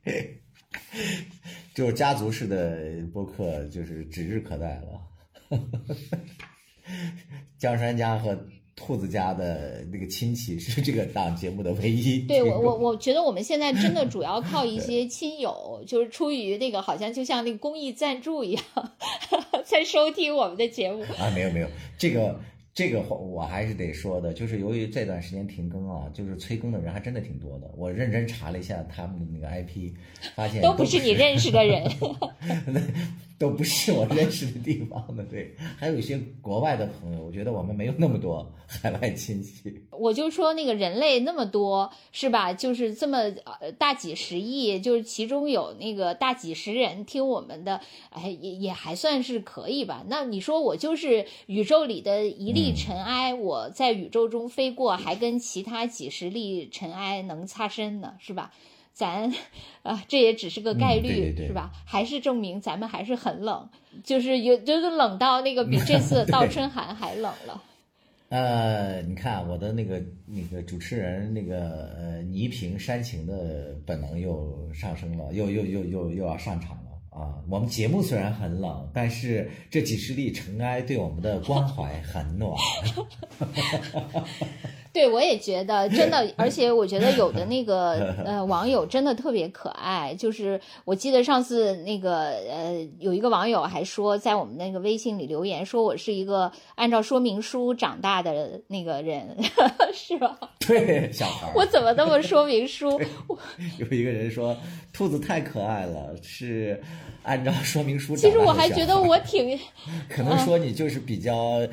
[1.74, 5.02] 就家族式的播客，就是指日可待了。
[7.58, 8.48] 江山家和。
[8.84, 12.20] 兔子家的那个亲戚是这个档节目的唯一。
[12.28, 18.64] 对我，我我觉得我们现在真的主要 靠一些亲友，就是出于那个好像就像那个公益赞助一样，
[19.64, 21.04] 在收听我们的节目。
[21.20, 21.68] 啊，没有没有，
[21.98, 22.40] 这个
[22.74, 27.72] 这个我还是得说的，就是由于这段时间停更啊，就是催更的人还真的挺多的。
[27.78, 29.94] 我认真查了一下他们的那个 IP，
[30.36, 31.84] 发现都不是你认识的人。
[33.42, 39.82] 都不是我认识的地方的，对， 还有一些国外的朋友，我觉得我们没有那么多海外亲戚。
[39.89, 42.54] 我就说那个人类那么多，是吧？
[42.54, 43.18] 就是这么
[43.60, 47.82] 呃大几十亿，就是其中有那个大几十人听我们的，
[48.12, 50.06] 哎，也也还算是可以吧。
[50.08, 58.52] 那你说我就是宇宙里的一粒尘埃，我在宇宙中飞过，还跟其他几十粒尘埃能擦身呢，是吧？
[58.94, 59.34] 咱，
[59.84, 61.72] 啊，这也只是个概率，是吧？
[61.86, 63.70] 还是证明咱们还是很冷，
[64.04, 67.62] 就是有，就是冷到那个比这次 倒春寒还冷了。
[68.30, 77.36] 呃，你看我的那个那个主持人那个呃倪萍煽情的本能又上升了，又又又又又要上场了啊！
[77.50, 82.56] 我们节目虽然很冷，但是这几十粒尘埃对我们的关怀很暖。
[84.94, 90.14] 对，我也觉得真的，而且我觉得有的那个呃网友真的特别可爱。
[90.16, 99.38] 就是我记得上次那个呃有一个网友还说，在我们那个微信里留言说我是一个按照说明书长大的那个人，
[99.94, 100.38] 是吧？
[100.60, 101.52] 对，小孩。
[101.56, 103.00] 我怎么那么说明书？
[103.80, 104.56] 有一个人说
[104.92, 106.82] 兔子太可爱了，是
[107.24, 108.16] 按照说明书。
[108.16, 109.58] 其实我还觉得我挺，
[110.10, 111.66] 可能说你就是比较。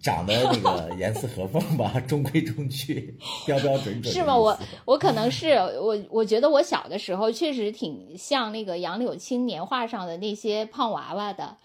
[0.00, 3.16] 长得那个 严丝合缝吧，中规中矩，
[3.46, 4.12] 标标准准。
[4.12, 4.36] 是吗？
[4.36, 11.56] 我我可能是我，我觉得我小的时候确实挺像那个杨柳青年画上的那些胖娃娃的，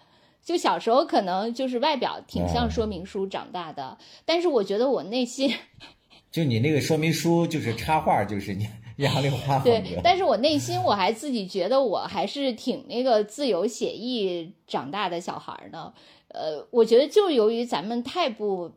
[0.43, 5.53] 就小时候可能就是外表挺像说明书长大的，但是我觉得我内心，
[6.31, 8.67] 就你那个说明书就是插画，就是你
[8.97, 15.93] 杨柳花对，但是我内心我还自己觉得我还是挺那个自由写意长大的小孩呢。
[16.33, 18.71] 呃，我觉得就由于咱们太不，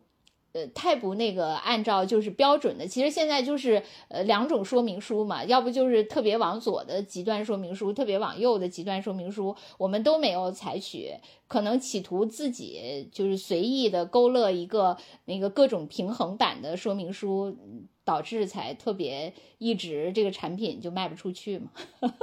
[0.53, 11.13] 呃，太不那个按照就是标准的，其实现在就是呃两种说明书嘛，要不就是特别往左的极端说明书，特别往右的极端说明书，我们都没有采取，
[11.49, 17.57] 可能企图自己就是随意的勾勒一个那个各种平衡版的说明书，
[18.05, 21.71] 导致才特别一直这个产品就卖不出去嘛，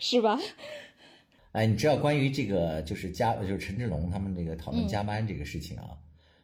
[0.00, 0.38] 是吧？
[1.52, 5.96] 哎，你知道关于这个就是加就是陈志龙他们这个讨论加班这个事情啊，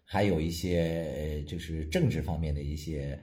[0.05, 3.19] 还有一些就是政治方面的一些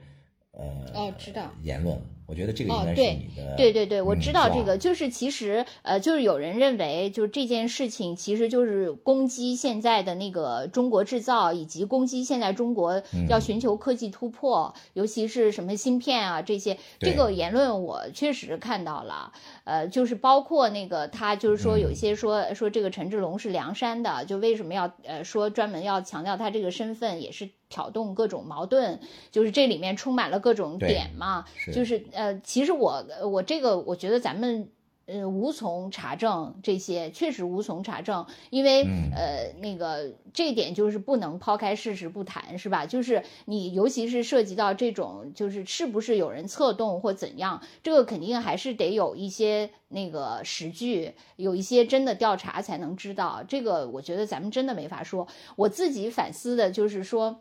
[0.52, 0.62] 呃
[0.94, 2.00] 哦知道言论。
[2.26, 16.78] 我觉得这个应该是你的，对对对，我知道这个，就是其实呃，就是有人认为，就是这件事情其实就是攻击现在的那个中国制造，以及攻击现在中国要寻求科技突破，尤其是什么芯片啊这些。
[17.00, 19.32] 这个言论我确实看到了，
[19.64, 29.00] 呃，就是包括那个他就是说有一些说说这个陈志龙是梁山的，就为什么要呃说专门要强调他这个身份，也是挑动各种矛盾，
[29.30, 31.44] 就是这里面充满了各种点嘛，
[31.74, 32.04] 就是。
[32.12, 34.68] 呃，其实我我这个我觉得咱们
[35.06, 38.82] 呃无从查证这些，确实无从查证，因为
[39.14, 42.86] 呃那个这点就是不能抛开事实不谈，是吧？
[42.86, 53.42] 就是你尤其是涉及到这种，就是是不是有人策动或怎样，这个肯定还是得有一些那个实据，有一些真的调查才能知道。
[53.46, 55.26] 这个我觉得咱们真的没法说。
[55.56, 57.40] 我自己反思的就是说。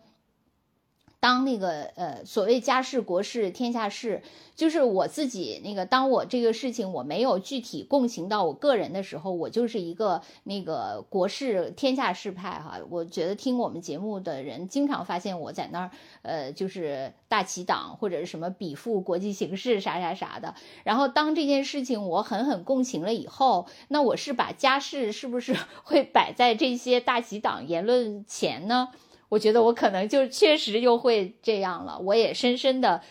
[1.22, 4.24] 当那个呃所谓家事国事天下事，
[4.56, 12.80] 就是我自己那个，当我这个事情我没有具体共情到我个人的时候，我就是一个那个国事天下事派哈。
[12.90, 15.92] 我觉得听我们节目的人经常发现我在那儿
[16.24, 20.56] 呃就是大旗党或者是什么比附国际形势啥啥啥的。
[20.84, 28.90] 然后当这件事情我狠狠共情了以后，那我是把家事是不是 会摆在这些大旗党言论前呢？
[29.32, 33.02] 我觉得我可能就确实又会这样了，我也深深的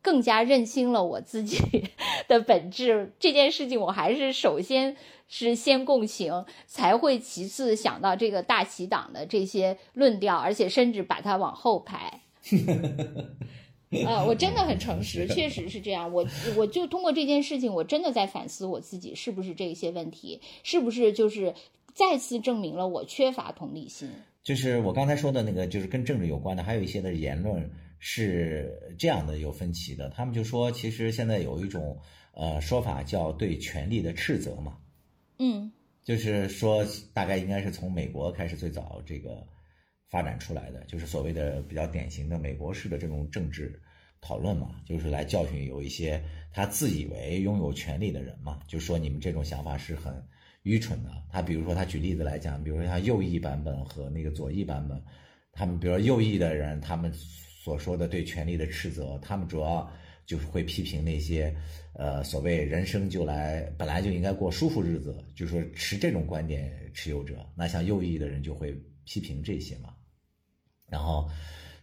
[0.00, 1.58] 更加认清了我自己
[2.26, 3.12] 的本质。
[3.18, 4.96] 这件事情我还是首先
[5.28, 12.22] 是先共情，才会其次想到这个大旗党的这些论调，而且甚至把它往后排。
[14.06, 16.10] 啊，我真的很诚实，确实是这样。
[16.10, 16.26] 我
[16.56, 21.54] 我就通过这件事情，我真的在反思我自己是不是这些问题，是不是就是
[21.92, 24.10] 再次证明了我缺乏同理心。
[24.46, 27.68] 就是我刚才说的那个，就是跟政治有关的，还有一些的言论
[27.98, 30.08] 是这样的有分歧的。
[30.10, 31.98] 他们就说，其实现在有一种
[32.32, 34.78] 呃说法叫对权力的斥责嘛，
[35.40, 35.72] 嗯，
[36.04, 39.44] 就是说大概应该是从美国开始最早这个
[40.08, 43.82] 发展出来的，就是所谓的比较典型的美国式的这种政治
[44.20, 50.24] 讨论嘛，就是来教训有一些他自以为拥有权力的人嘛，就说你们这种想法是很。
[50.66, 55.00] 愚蠢的，他比如说，他举例子来讲，比如说像右翼版本和那个左翼版本，
[55.52, 59.88] 他们比如说右翼的人，他们所说的对权力的斥责，他们主要
[60.26, 61.54] 就是会批评那些，
[61.92, 68.74] 呃，所谓人生就来本来就应该过舒服日子，就是说持这种观点持有者，那像右翼的人就会
[69.04, 69.94] 批评这些嘛，
[70.90, 71.30] 然后。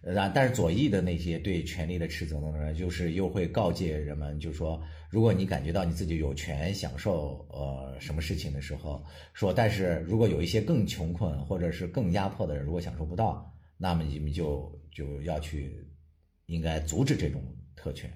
[0.05, 4.83] 然，但是左翼的那些对权力的斥责呢，就是又会告诫人们，就说，
[5.13, 15.87] 如果你感觉到你自己有权享受呃什么事情的时候，说，但是如果有一些更穷困或者是更压迫的人，如果享受不到，那么你们就就要去
[16.47, 17.39] 应该阻止这种
[17.75, 18.11] 特权。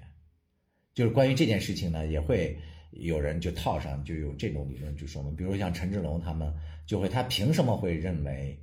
[0.92, 2.58] 就是关于这件事情呢，也会
[2.90, 6.52] 有人就套上就有这种理论，就说嘛，比如像陈志龙他们
[6.84, 8.60] 就会，他凭什么会认为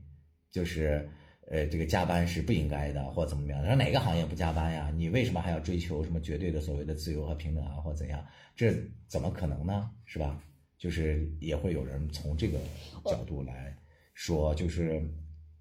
[0.51, 1.09] 就是。
[1.47, 3.63] 呃，这个加班是不应该的，或怎么样？
[3.65, 4.91] 说哪个行业不加班呀？
[4.95, 8.25] 你为什么还要追求什么绝对的所谓的自由和平等啊，或怎样？
[8.55, 8.73] 这
[9.07, 9.89] 怎么可能呢？
[10.05, 10.41] 是吧？
[10.77, 12.59] 就是也会有人从这个
[13.05, 13.75] 角度来
[14.13, 15.01] 说，就是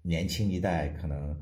[0.01, 1.39] 年轻一代可能，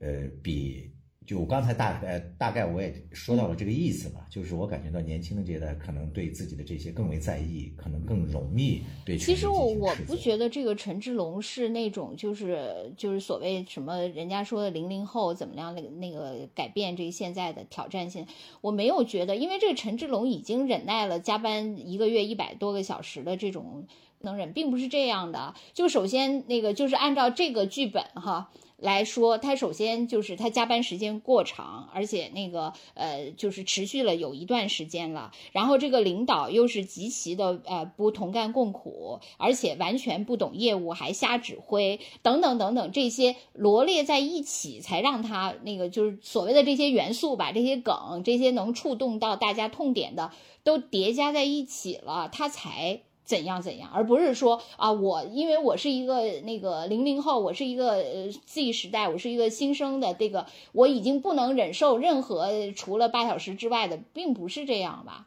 [0.00, 0.92] 呃，比。
[1.26, 9.18] 就我刚才大概大概我也说到了这个意思嘛，就是我感觉到年轻的这一代可能对自己的这些更为在意，可能更容易对。
[9.18, 18.24] 其实我我不觉得这个陈志龙是那种就是就是所谓什么人家说的零零后怎么样那个那个改变这现在的挑战性，
[18.60, 23.84] 我没有觉得，因为这个陈志龙已经忍耐了加班一个月一百多个小时的这种
[24.20, 25.54] 能忍，并不是这样的。
[25.74, 28.52] 就首先那个就是按照这个剧本哈。
[28.76, 35.32] 来说，他首先就是他加班时间过长，而且那个呃，就是持续了有一段时间了。
[35.52, 50.32] 然后这个领导又是极其的呃不同甘共苦，而且完全不懂业务，还瞎指挥，等等等等，这些罗列在一起，才让他那个就是所谓的这些元素吧，这些梗，这些能触动到大家痛点的，
[50.62, 53.05] 都叠加在一起了，他才。
[53.26, 65.26] 怎样怎样，而不是说啊，我因为我是一个那个零零后，我是一个呃 Z 时代，我是一个新生的这个，我已经不能忍受任何除了八小时之外的，并不是这样吧。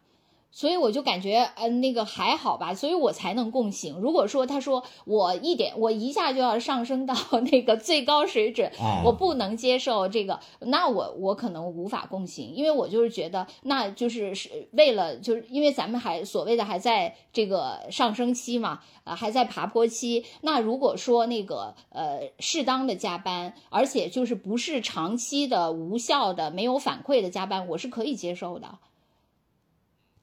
[0.51, 3.99] 所以我就感觉，嗯，那个还好吧，所以我才能共情。
[3.99, 7.15] 如果说他说我一点，我一下就要上升到
[7.51, 8.71] 那个最高水准，
[9.05, 20.25] 我不能接受这个，那我我可能无法共情，因为我就是觉得，那就是是为了，就是因为咱们还所谓的还在这个上升期嘛，啊，还在爬坡期。
[20.41, 28.79] 那如果说那个呃适当的加班，而且就是不是长期的无效的没有反馈的加班，我是可以接受的。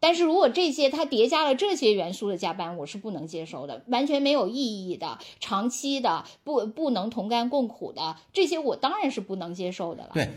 [0.07, 10.11] 但是如果这些它叠加了这些元素的加班，我是不能接受的，完全没有意义的、长期的、不不能同甘共苦的这些，我当然是不能接受的了。
[10.15, 10.29] 对，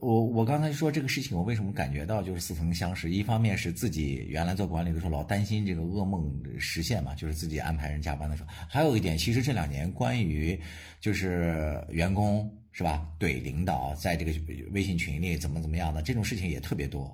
[0.00, 3.10] 我我刚才说这个事情，我为什么感觉到就是似曾相识？
[3.10, 8.48] 一方面是自己原来做管理的时候老担心这个噩梦实现嘛，就是自己安排人加班的时候。
[8.68, 10.56] 还有一点，其实这两年关于
[11.00, 14.30] 就是员工是吧，怼领导在这个
[14.70, 17.12] 微信群里怎么怎么样的这种事情也特别多。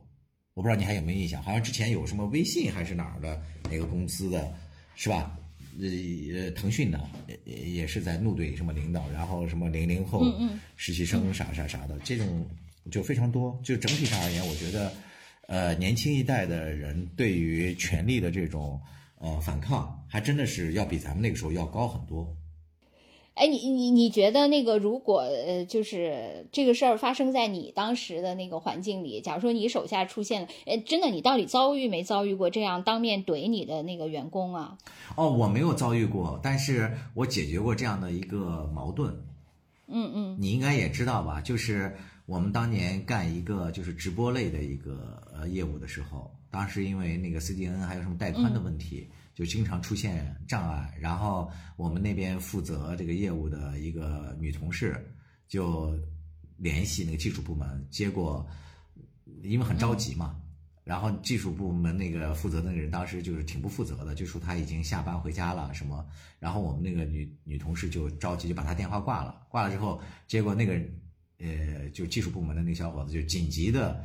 [0.55, 4.53] 我不知道你还有没有印象，好像之前有什么微信还是哪儿的哪个公司的，
[4.95, 5.39] 是吧？
[5.81, 7.01] 呃，腾讯的
[7.47, 10.23] 也也是在怒怼什么领导，然后什么零零后
[10.77, 12.47] 实习生啥啥啥的，这种
[12.91, 13.59] 就非常多。
[13.65, 14.93] 就整体上而言，我觉得，
[15.49, 18.79] 呃，年轻一代的人对于权力的这种
[19.17, 22.37] 呃反抗，还真的是要比咱们那个时候要高很多。
[23.35, 34.77] 哎，你你你觉得那个如果呃，就是这个事儿发生在你当时的那个环境里，假如说你手下出现了，哎，真的，你到底遭遇没遭遇过这样当面怼你的那个员工啊？
[35.17, 39.11] 哦，我没有遭遇过，但是我解决过这样的一个矛盾。
[39.89, 41.41] 嗯嗯，你应该也知道吧？
[41.41, 41.97] 就是
[42.27, 49.09] 我们当年干一个就是直播类的一个呃业务的时候，当时因为那个 CDN 还有什么带宽的问题。
[49.35, 54.95] 就经常出现障碍，然后我们那边负责这个业务的一个女同事
[55.49, 55.99] 就
[56.59, 58.47] 联系那个技术部门，结果
[59.43, 60.39] 因为很着急嘛，
[60.85, 66.07] 然后技术部门那个负责的那个人当时就是挺不负责的，就说他已经下班回家了什么，
[66.39, 70.75] 然后我们那个女女同事就着急就把他电话挂了，挂了之后，结果那个
[71.39, 74.05] 呃就技术部门的那个小伙子就紧急的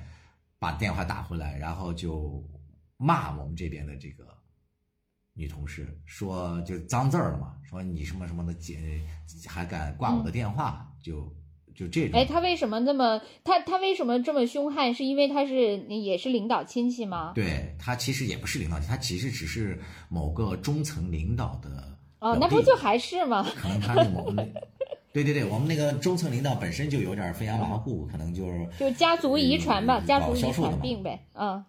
[0.57, 2.41] 把电话打回来，然后就
[2.95, 4.36] 骂我们这边的这个。
[5.37, 8.77] 女同事说就脏字儿了嘛，说你什么什么的，姐
[9.45, 11.31] 还敢挂我的电话，就
[11.75, 12.19] 就这种。
[12.19, 14.93] 哎，他为什么那么他他为什么这么凶悍？
[14.93, 17.33] 是因为他是也是领导亲戚吗？
[17.35, 21.95] 对他其实也不是领导，他其实只是某个中层领导的。
[22.19, 23.45] 哦，那不就还是吗？
[23.55, 24.35] 可能他是某个，
[25.13, 31.63] 对对对，我们那个中层领导本身就有点飞扬跋扈，可能就是就家族遗传吧，家族遗传病呗，嗯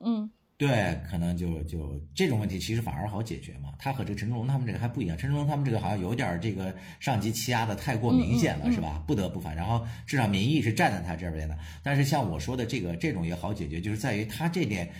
[0.00, 0.30] 嗯。
[0.58, 3.74] 对，可能就就这种问题其实反而好解决嘛。
[3.78, 9.04] 他和这个陈志龙他们这个还不一样，陈志龙他们这个好像有点这个上级欺压的太过明显了，是吧？
[9.06, 9.54] 不得不反。
[9.54, 11.58] 然后至少民意是站在他这边的。
[11.82, 14.90] 但是像我说的这个这种也好解决，就是在于他这点，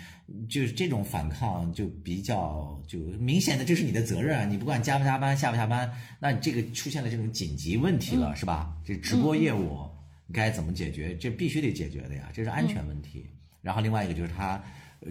[0.46, 4.44] 就是这种反抗就比较就明显的这是你的责任啊！
[4.44, 8.76] 你不管加不加班下不下班，那你这个出现了这种紧急问题了，是吧？
[8.84, 9.88] 这直播业务
[10.34, 11.16] 该怎么解决？
[11.16, 13.24] 这必须得解决的呀，这是安全问题。
[13.62, 14.62] 然后另外一个就是他。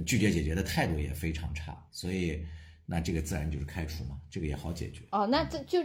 [0.05, 2.45] 拒绝解决的态度也非常差，所以
[2.85, 5.03] 那这个自然就是开除嘛，这个也好解决。
[5.11, 5.79] 哦，那这就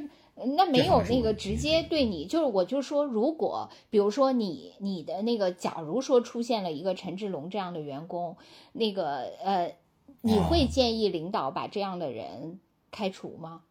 [0.57, 8.37] 那没有那个直接对你，就是我就说，如果比如说你你的那个，假如说出现了一个陈志龙这样的员工，
[8.73, 9.77] 那个呃，
[10.23, 12.59] 你会建议领导把这样的人
[12.91, 13.63] 开除吗？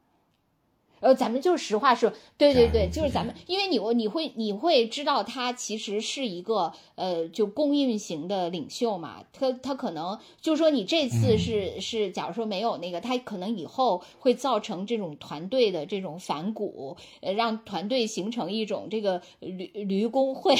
[0.99, 20.55] 呃，咱们就是实话说，对对对，就是咱们，因为你我你会你会知道他其实是一个呃，就公运型的领袖嘛，他他可能就是说你这次是是，假如说没有那个，他可能以后会造成这种团队的这种反骨，呃，让团队形成一种这个驴驴工会，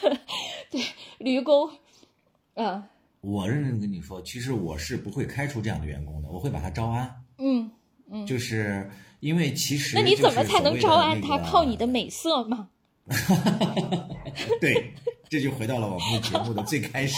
[0.70, 0.82] 对
[1.18, 1.70] 驴工，
[2.54, 2.82] 嗯，
[3.22, 7.70] 我认真跟你说，其实我是不会开除这样的员工的，我会把他招安，嗯
[8.10, 8.90] 嗯，就是。
[9.24, 11.38] 因为其实那你怎么才能招安他？
[11.38, 12.68] 靠你的美色吗？
[14.60, 14.92] 对，
[15.34, 17.16] 这就回到了我们的节目的最开始。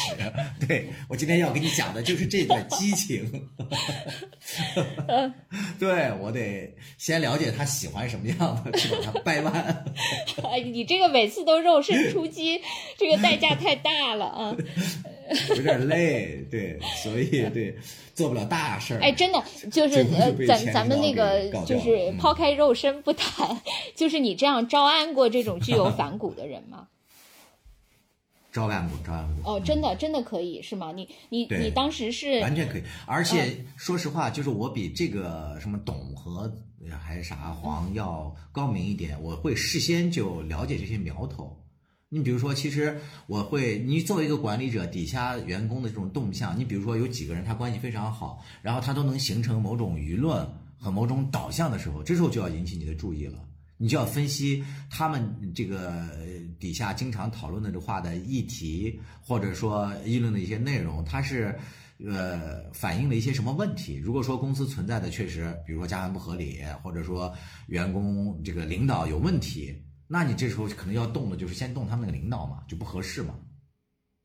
[0.67, 3.47] 对我今天要给你讲的就是这段激情。
[5.79, 9.85] 对我得先了解他喜欢什么样的，去把他掰弯。
[10.51, 12.59] 哎，你这个每次都肉身出击，
[12.97, 14.57] 这个代价太大了啊！
[15.51, 17.77] 有点累，对，所以对。
[18.15, 23.61] 做不了大事儿，哎，真的就是呃，咱咱们那个就是抛开肉身不谈，
[23.95, 26.89] 就是你这样招安过这种具有反骨的人吗？
[28.57, 29.53] 招安过，招安过。
[29.53, 30.91] 哦，真的真的可以是吗？
[30.93, 36.51] 你你你当时是完全可以，而且说实话，就是我比这个什么董和
[36.99, 41.55] 还是啥黄要高明一点，我会事先就了解这些苗头。
[42.09, 53.39] 你比如说，其实我会，你作为一个管理者，底下员工的这种动向，你比如说有几个人他关系非常好，然后他都能形成某种舆论和某种导向的时候，这时候就要引起你的注意了，
[53.79, 56.09] 你就要分析他们这个
[56.59, 61.55] 底下经常讨论的这话的议题，或者说议论的一些内容，它是
[61.99, 63.97] 呃反映了一些什么问题？
[63.97, 67.35] 如果说公司存在的确实，比如说加班不合理，或者说
[67.67, 69.83] 员工这个领导有问题。
[70.09, 73.35] 那你这时候可能要动的就是先动他们那个领导嘛，就不合适嘛，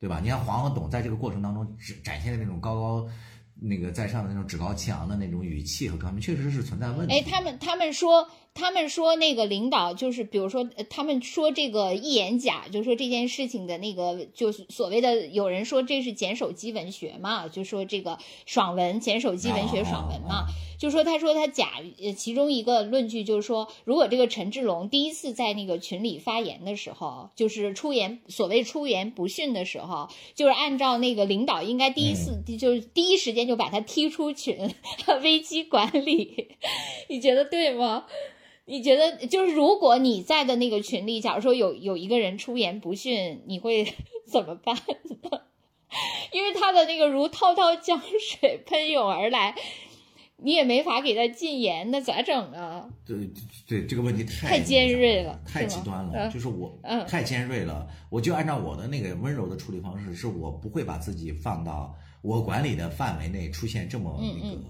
[0.00, 0.20] 对吧？
[0.22, 3.08] 你看黄和董在这个过程当中展展现的那种高高
[3.54, 7.12] 那个在上的那种趾高气扬的那种语气和他们确实是存在问题。
[7.14, 8.26] 哎，他们他们说。
[8.54, 20.46] 他们说那个领导就是，比如说，他们说这个一言假，就说这件事情的那个，就是所谓的有人说这是捡手机文学嘛，就说这个爽文，捡手机文学爽文嘛，
[20.78, 21.70] 就说他说他假，
[22.02, 34.74] 呃，其中一个论据就是说，如果这个陈志龙第一次在那个群里发言的时候，就是出言所谓出言不逊的时候，就是按照那个领导应该第一次就是第一时间就把他踢出群，
[35.22, 36.48] 危机管理，
[37.08, 38.04] 你觉得对吗？
[38.64, 43.84] 你觉得就是如果你在的那个群里，假如说有有一个人出言不逊，你会
[44.30, 45.40] 怎么办呢？
[46.32, 49.54] 因为他的那个如滔滔江水喷涌而来，
[50.38, 52.88] 你也没法给他禁言，那咋整啊？
[53.04, 53.30] 对
[53.68, 56.12] 对，这个问题太太尖锐了太极端了。
[56.14, 64.62] 嗯就是我嗯太尖锐了，我就按照我的那个温柔的处理方式，是我不会把自己放到我管理的范围内出现这么嗯那个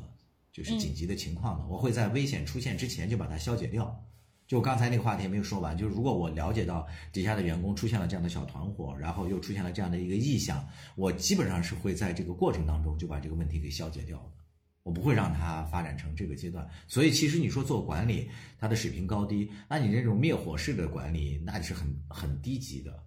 [0.52, 4.04] 就是紧急的情况的，我会在危险出现之前就把它消解掉。
[4.46, 10.62] 就刚才那个话题没有说完，就是如果我了解到底下的员工出现了这样的小团伙，然后又出现了这样的一个意向，
[10.94, 14.42] 我基本上是会在这个过程当中就把这个问题给消解掉的。
[14.82, 16.68] 我不会让它发展成这个阶段。
[16.86, 23.02] 所以其实你说做管理，它的水平高低，那你这种灭火式的管理，那是很很低级的。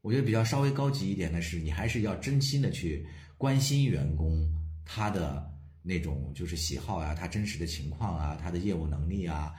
[0.00, 3.06] 我觉得比较稍微高级一点的是，你还是要真心的去
[3.36, 4.50] 关心员工
[4.84, 5.48] 他的
[5.88, 9.54] 那种就是喜好啊，他真实的情况啊，他的业务能力啊。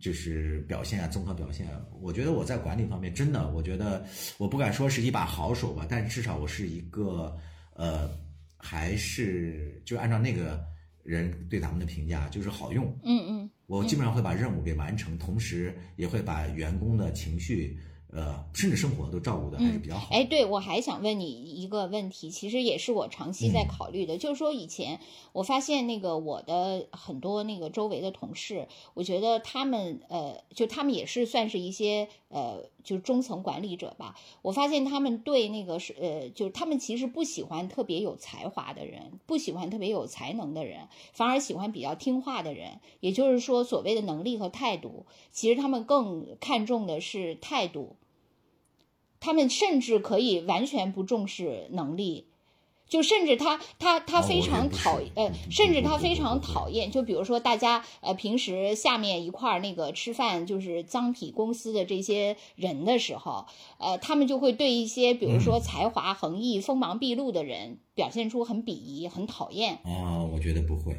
[0.00, 1.80] 就是表现啊，综合表现啊。
[2.00, 4.04] 我觉得我在管理方面真的，我觉得
[4.38, 7.32] 我不敢说是一把好手吧，但至少我是一个
[7.76, 8.10] 呃，
[8.56, 10.60] 还是就按照那个
[11.04, 12.86] 人对咱们的评价，就是好用。
[13.04, 17.78] 嗯嗯我基本上会把任务给完成，同时也会把员工的情绪，
[18.16, 20.06] 呃，甚至生活都照顾的还是比较好。
[20.12, 25.00] 哎，对，我还想问你一个问题，其实也是我长期在考虑的，就是说以前
[25.32, 34.14] 我发现那个我的很多那个周围的同事，我觉得他们呃，就他们也是算是一些呃，就是中层管理者吧。
[34.42, 42.78] 我发现他们对那个是呃，就是他们其实不喜欢特别有才华的人，不喜欢特别有才能的人，反而喜欢比较听话的人。
[43.00, 47.96] 也就是说，所谓的能力和态度，其实他们更看重的是态度。
[49.24, 52.26] 他们甚至可以完全不重视能力，
[52.86, 63.46] 就甚至他他他非常讨呃嗯，甚至他非常讨厌，就比如说大家呃平时下面一块儿那个吃饭就是脏痞公司的这些人的时候，
[63.78, 69.76] 呃，他们就会对一些比如嗯说才华横溢、锋芒毕露的人表现出很鄙夷、很讨厌。
[69.84, 70.94] 啊、我觉得不会，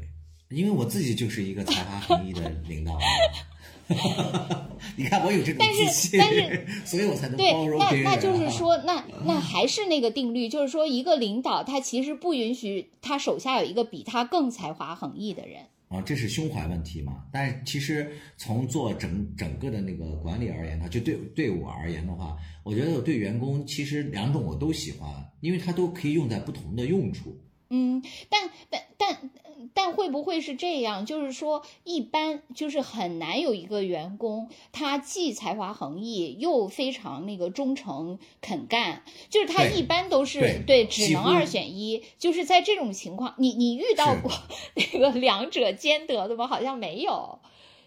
[0.50, 2.98] 因为我自己就是一个才华横溢的领导。
[4.98, 8.12] 你看我有这种但是自信，但是 所以我才能对包，容别人、啊。
[8.12, 15.62] 那那就是说，那那还是那个定律，就是说，一个领导他其实不允许他手下有一个比他更才华横溢的人。
[15.88, 17.24] 啊，这是胸怀问题嘛？
[17.32, 25.08] 但是其实从做整整个的那个管理而言，它就对对我而言的话，我觉得我对员工其实两种我都喜欢，
[25.42, 27.38] 因为它都可以用在不同的用处。
[27.70, 29.30] 嗯，但但但
[29.74, 31.06] 但会不会是这样？
[31.06, 42.04] 就是说，一般就是很难有一个员工，他既才华横溢，又非常那个忠诚肯干，就是他一般都是对对只能二选一。
[42.18, 44.32] 就是在这种情况，你你遇到过
[44.76, 46.48] 那个两者兼得的吗？
[46.48, 47.40] 好像没有，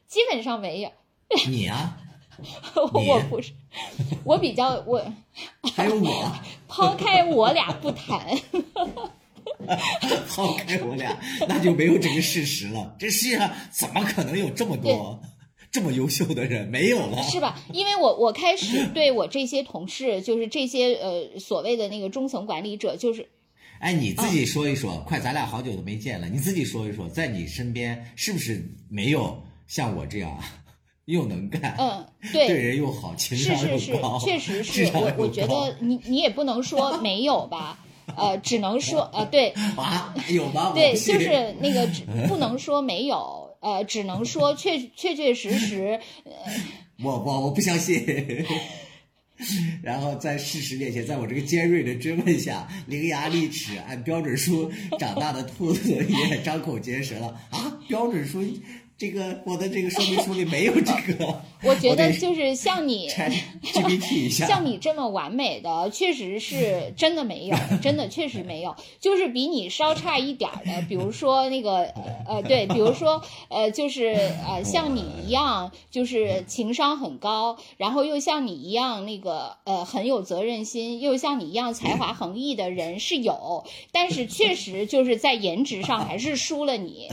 [0.06, 0.90] 基本上没有。
[1.48, 1.98] 你啊，
[2.92, 3.52] 我不是，
[4.24, 5.02] 我比较我
[5.74, 6.32] 还有我，
[6.66, 8.38] 抛开我俩不谈，
[10.28, 11.18] 抛开我俩，
[11.48, 12.94] 那就没有这个事实了。
[12.98, 15.20] 这世界上怎么可能有这么多
[15.70, 16.66] 这么优秀的人？
[16.68, 17.22] 没有了。
[17.28, 17.60] 是吧？
[17.72, 23.28] 因为我我开始对我这些同事，就是这些呃所谓的那个中层管理者，就是
[23.80, 30.36] 哎，你自己说一说，快，咱俩好久都没见了，你自己说一说，在你身边是不是没有像我这样
[31.04, 32.56] 又能干，嗯，对对。
[32.56, 37.78] 人又好，情是商是是又高，，确实是我，我觉得你你也不能说没有吧，
[38.16, 40.72] 呃，只能说呃，对啊，有吗？
[40.74, 46.00] 对，就是那个只不能说没有，呃，只能说确确确实实，
[47.02, 48.04] 我我我不相信。
[49.84, 54.68] 然后在事实面前，在我这个尖锐的追问下，伶牙俐齿，按标准书
[54.98, 57.78] 长大的兔子也张口结舌了啊！
[57.86, 58.42] 标准书
[58.96, 63.08] 这个我的这个说明书里没有这个，我觉得得就是像你。
[64.30, 74.14] 像你这么完美的，确实是 真的没有，真的确实没有，就是比你稍差一点儿的，比如说那个呃呃对，比如说呃就是
[74.46, 87.08] 呃像你一样，就是情商很高，然后又像你一样那个呃很有责任心，又像你一样才华横溢的人是有，但是确实就是在颜值上还是输了你，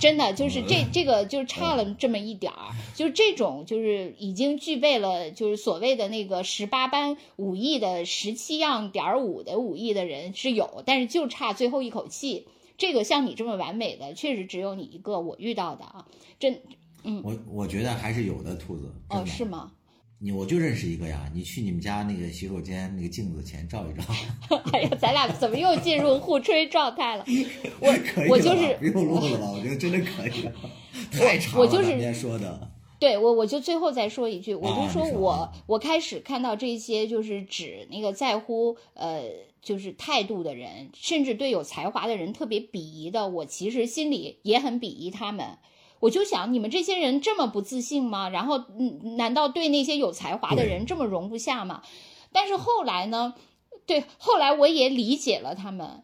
[0.00, 3.85] 真的就是这这个就差了这么一点儿，就这种就是
[4.18, 12.46] 已经具备了就是所谓的那个十八般武艺的十七样点儿五的武艺的人是有，但是就差最后一口气。
[12.78, 16.06] 这个像你这么完美的，确实只有你一个，我遇到的啊，
[16.38, 16.60] 真
[17.04, 18.92] 嗯我我觉得还是有的，兔子。
[19.08, 19.72] 哦是吗？
[20.18, 24.02] 你我就认识一个呀，你去你们家那个洗手间那个镜子前照一照。
[24.72, 27.24] 哎呀，咱俩怎么又进入互吹状态了？
[27.80, 29.50] 我 可以了我就是不用录了吧？
[29.52, 30.52] 我觉得真的可以了，
[31.12, 31.60] 太长了。
[31.60, 39.22] 我就是说的，对我，我就最后再说一句，我就啊说我、我开始看到这些就是指那个在乎呃
[39.60, 45.58] 就是态度的人，甚至对有才华的人特别鄙夷的，我其实心里也很鄙夷他们。
[46.00, 48.28] 我就想，你们这些人这么不自信吗？
[48.28, 51.82] 然后，嗯，难道对那些有才华的人这么容不下吗？
[52.32, 53.34] 但是后来呢，
[53.86, 56.02] 对，后来我也理解了他们，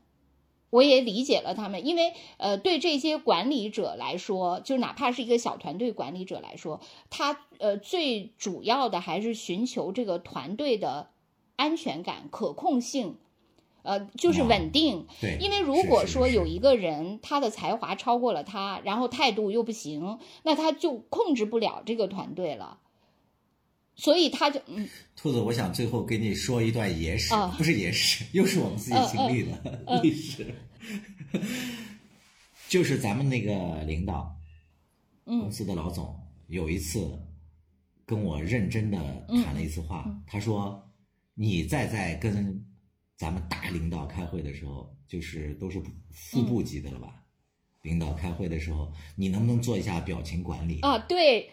[0.72, 6.80] 我也理解了他们，因为呃，对这些管理者来说，就哪怕是一个小团队管理者来说，
[7.10, 11.10] 他呃最主要的还是寻求这个团队的
[11.56, 13.18] 安全感、可控性，
[13.82, 15.06] 呃，就是啊稳定。
[15.20, 22.78] 对，因为如果说有一个人他的才华超过了他，然后态度又不行，那他就控制不了这个团队了。
[23.94, 24.88] 所以他就嗯。
[25.16, 30.54] 兔子，我想最后给你说一段野史，啊不是野史，又是我们自己经历的、 历史，
[32.68, 34.34] 就是咱们那个领导，
[35.24, 37.18] 公嗯司的老总，有一次
[38.04, 38.98] 跟我认真的
[39.44, 40.22] 谈了一次话，嗯。
[40.26, 40.82] 他说
[41.34, 42.64] ：“你再在跟
[43.16, 47.22] 咱们大领导开会的时候，就是都是副部级的了吧？
[47.82, 51.48] 领导开会的时候，你能不能做一下表情管理？”啊，对。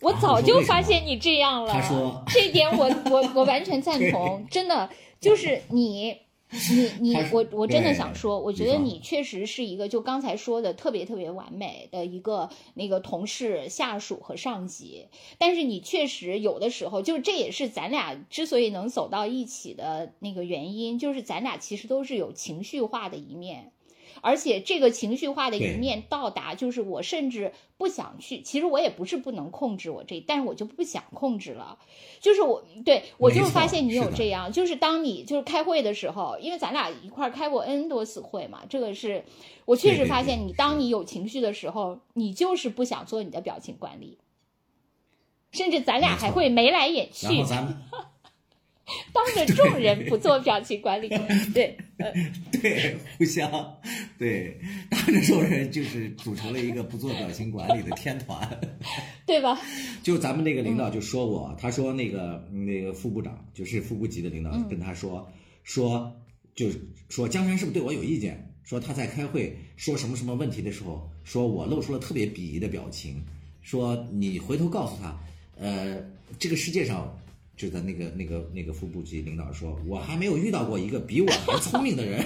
[0.00, 1.72] 我啊早就发现你这样了。
[1.72, 4.88] 他说这点我 我我完全赞同，真的
[5.20, 6.18] 就是你。
[7.00, 15.08] 你你我我真的想说，我觉得你确实是一个就刚才说的特别特别完美的一个那个同事、下属和上级，
[15.38, 23.72] 但是你确实有的时候，就是这也是咱俩之所以能走到一起的那个原因，就是咱俩其实都是有情绪化的一面。
[24.20, 28.40] 而且这个情绪化的一面到达，就是我甚至不想去。
[28.40, 31.78] 其实我也不是不能控制我这，但是我就不想控制了。
[32.20, 39.24] 就是我对我就发现你有这样，就是当你就是开会的时候，因为咱俩一块儿开过 N 多次会嘛，这个是
[39.64, 44.18] 我确实发现你，当你有情绪的时候，你就是不想做你的表情管理，
[45.52, 47.76] 甚至咱俩还会眉来眼去然，后咱们
[49.12, 51.08] 当着众人不做表情管理。
[51.52, 52.12] 对，呃，
[52.62, 53.50] 对互相
[54.16, 54.56] 对
[54.88, 58.60] 当着众人就是组成了一个不做表情管理的天团。
[59.26, 59.60] 对吧？
[60.04, 65.28] 就咱们那个领导就说我，他说那个那个副部长，就是副部级的领导嗯跟他说、
[65.64, 66.14] 说，
[66.54, 68.54] 就是说江山是不是对我有意见？
[68.62, 73.20] 说他在开会说什么什么问题的时候，说我露出了特别鄙夷的表情，
[73.62, 75.18] 说你回头告诉他，
[75.58, 75.98] 呃，
[76.38, 77.12] 这个世界上。
[77.56, 82.24] 就在那个那个那个副部级领导说，我还没有遇到过一个比我还聪明的人。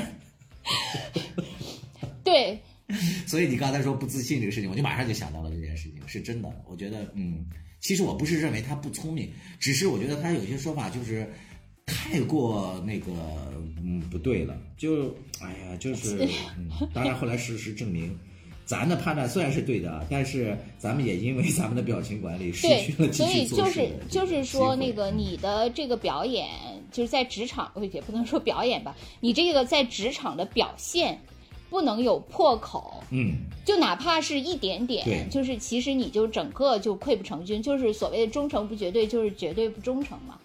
[2.24, 2.58] 对，
[3.26, 6.52] 所以你刚才说不自信这个事情，我就马上就想到了这件事情，是真的。
[6.68, 7.46] 我觉得，嗯，
[7.80, 11.28] 其实我不是认为他不聪明，只是我觉得他有些说法就是
[11.86, 13.12] 太过那个，
[13.82, 14.60] 嗯，不对了。
[14.76, 16.28] 就，哎呀，就是，
[16.58, 18.18] 嗯，当然后来事实证明。
[18.70, 26.46] 咱的判断虽然是对的，但是咱们也因为咱们的表情管理失去了对，所以就是就是说，那个你的这个表演，
[26.92, 31.20] 就是在职场，呃也不能说表演吧，你这个在职场的表现
[31.68, 40.38] 不能有破口，嗯，就哪怕是一点点，就是其实你就整个就溃不成军，就是所谓的忠诚不绝对，就是绝对不忠诚嘛。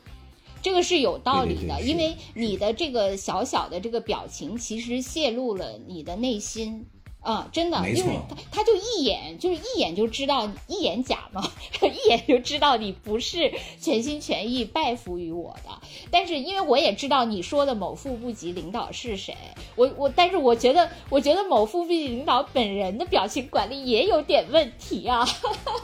[0.64, 6.84] 这个是有道理的，对对对因为你的这个小小的这个表情，其实泄露了你的内心。
[7.26, 15.72] 啊、真的，因为他他就一眼就是一眼就知道，一眼假嘛， 一眼就知道你不是全心全意拜服于我的。
[16.12, 19.36] 但是因为我也知道你说的某副部级领导是谁，
[19.76, 25.28] 我我，但是我觉得，我觉得某副部级领导本人的表情管理也有点问题啊。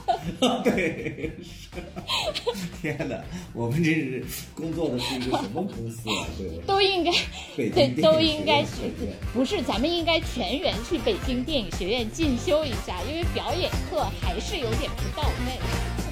[0.64, 1.82] 对，是。
[2.82, 3.20] 天哪，
[3.54, 4.24] 我们这是
[4.54, 6.28] 工作的是一个什么公司啊？
[6.38, 6.48] 对。
[6.68, 7.12] 都应该
[7.56, 9.62] 对，都应该影学院是不是？
[9.64, 16.11] 咱们应该全员去北电影学院进修一下，因为表演课还是有点不到位。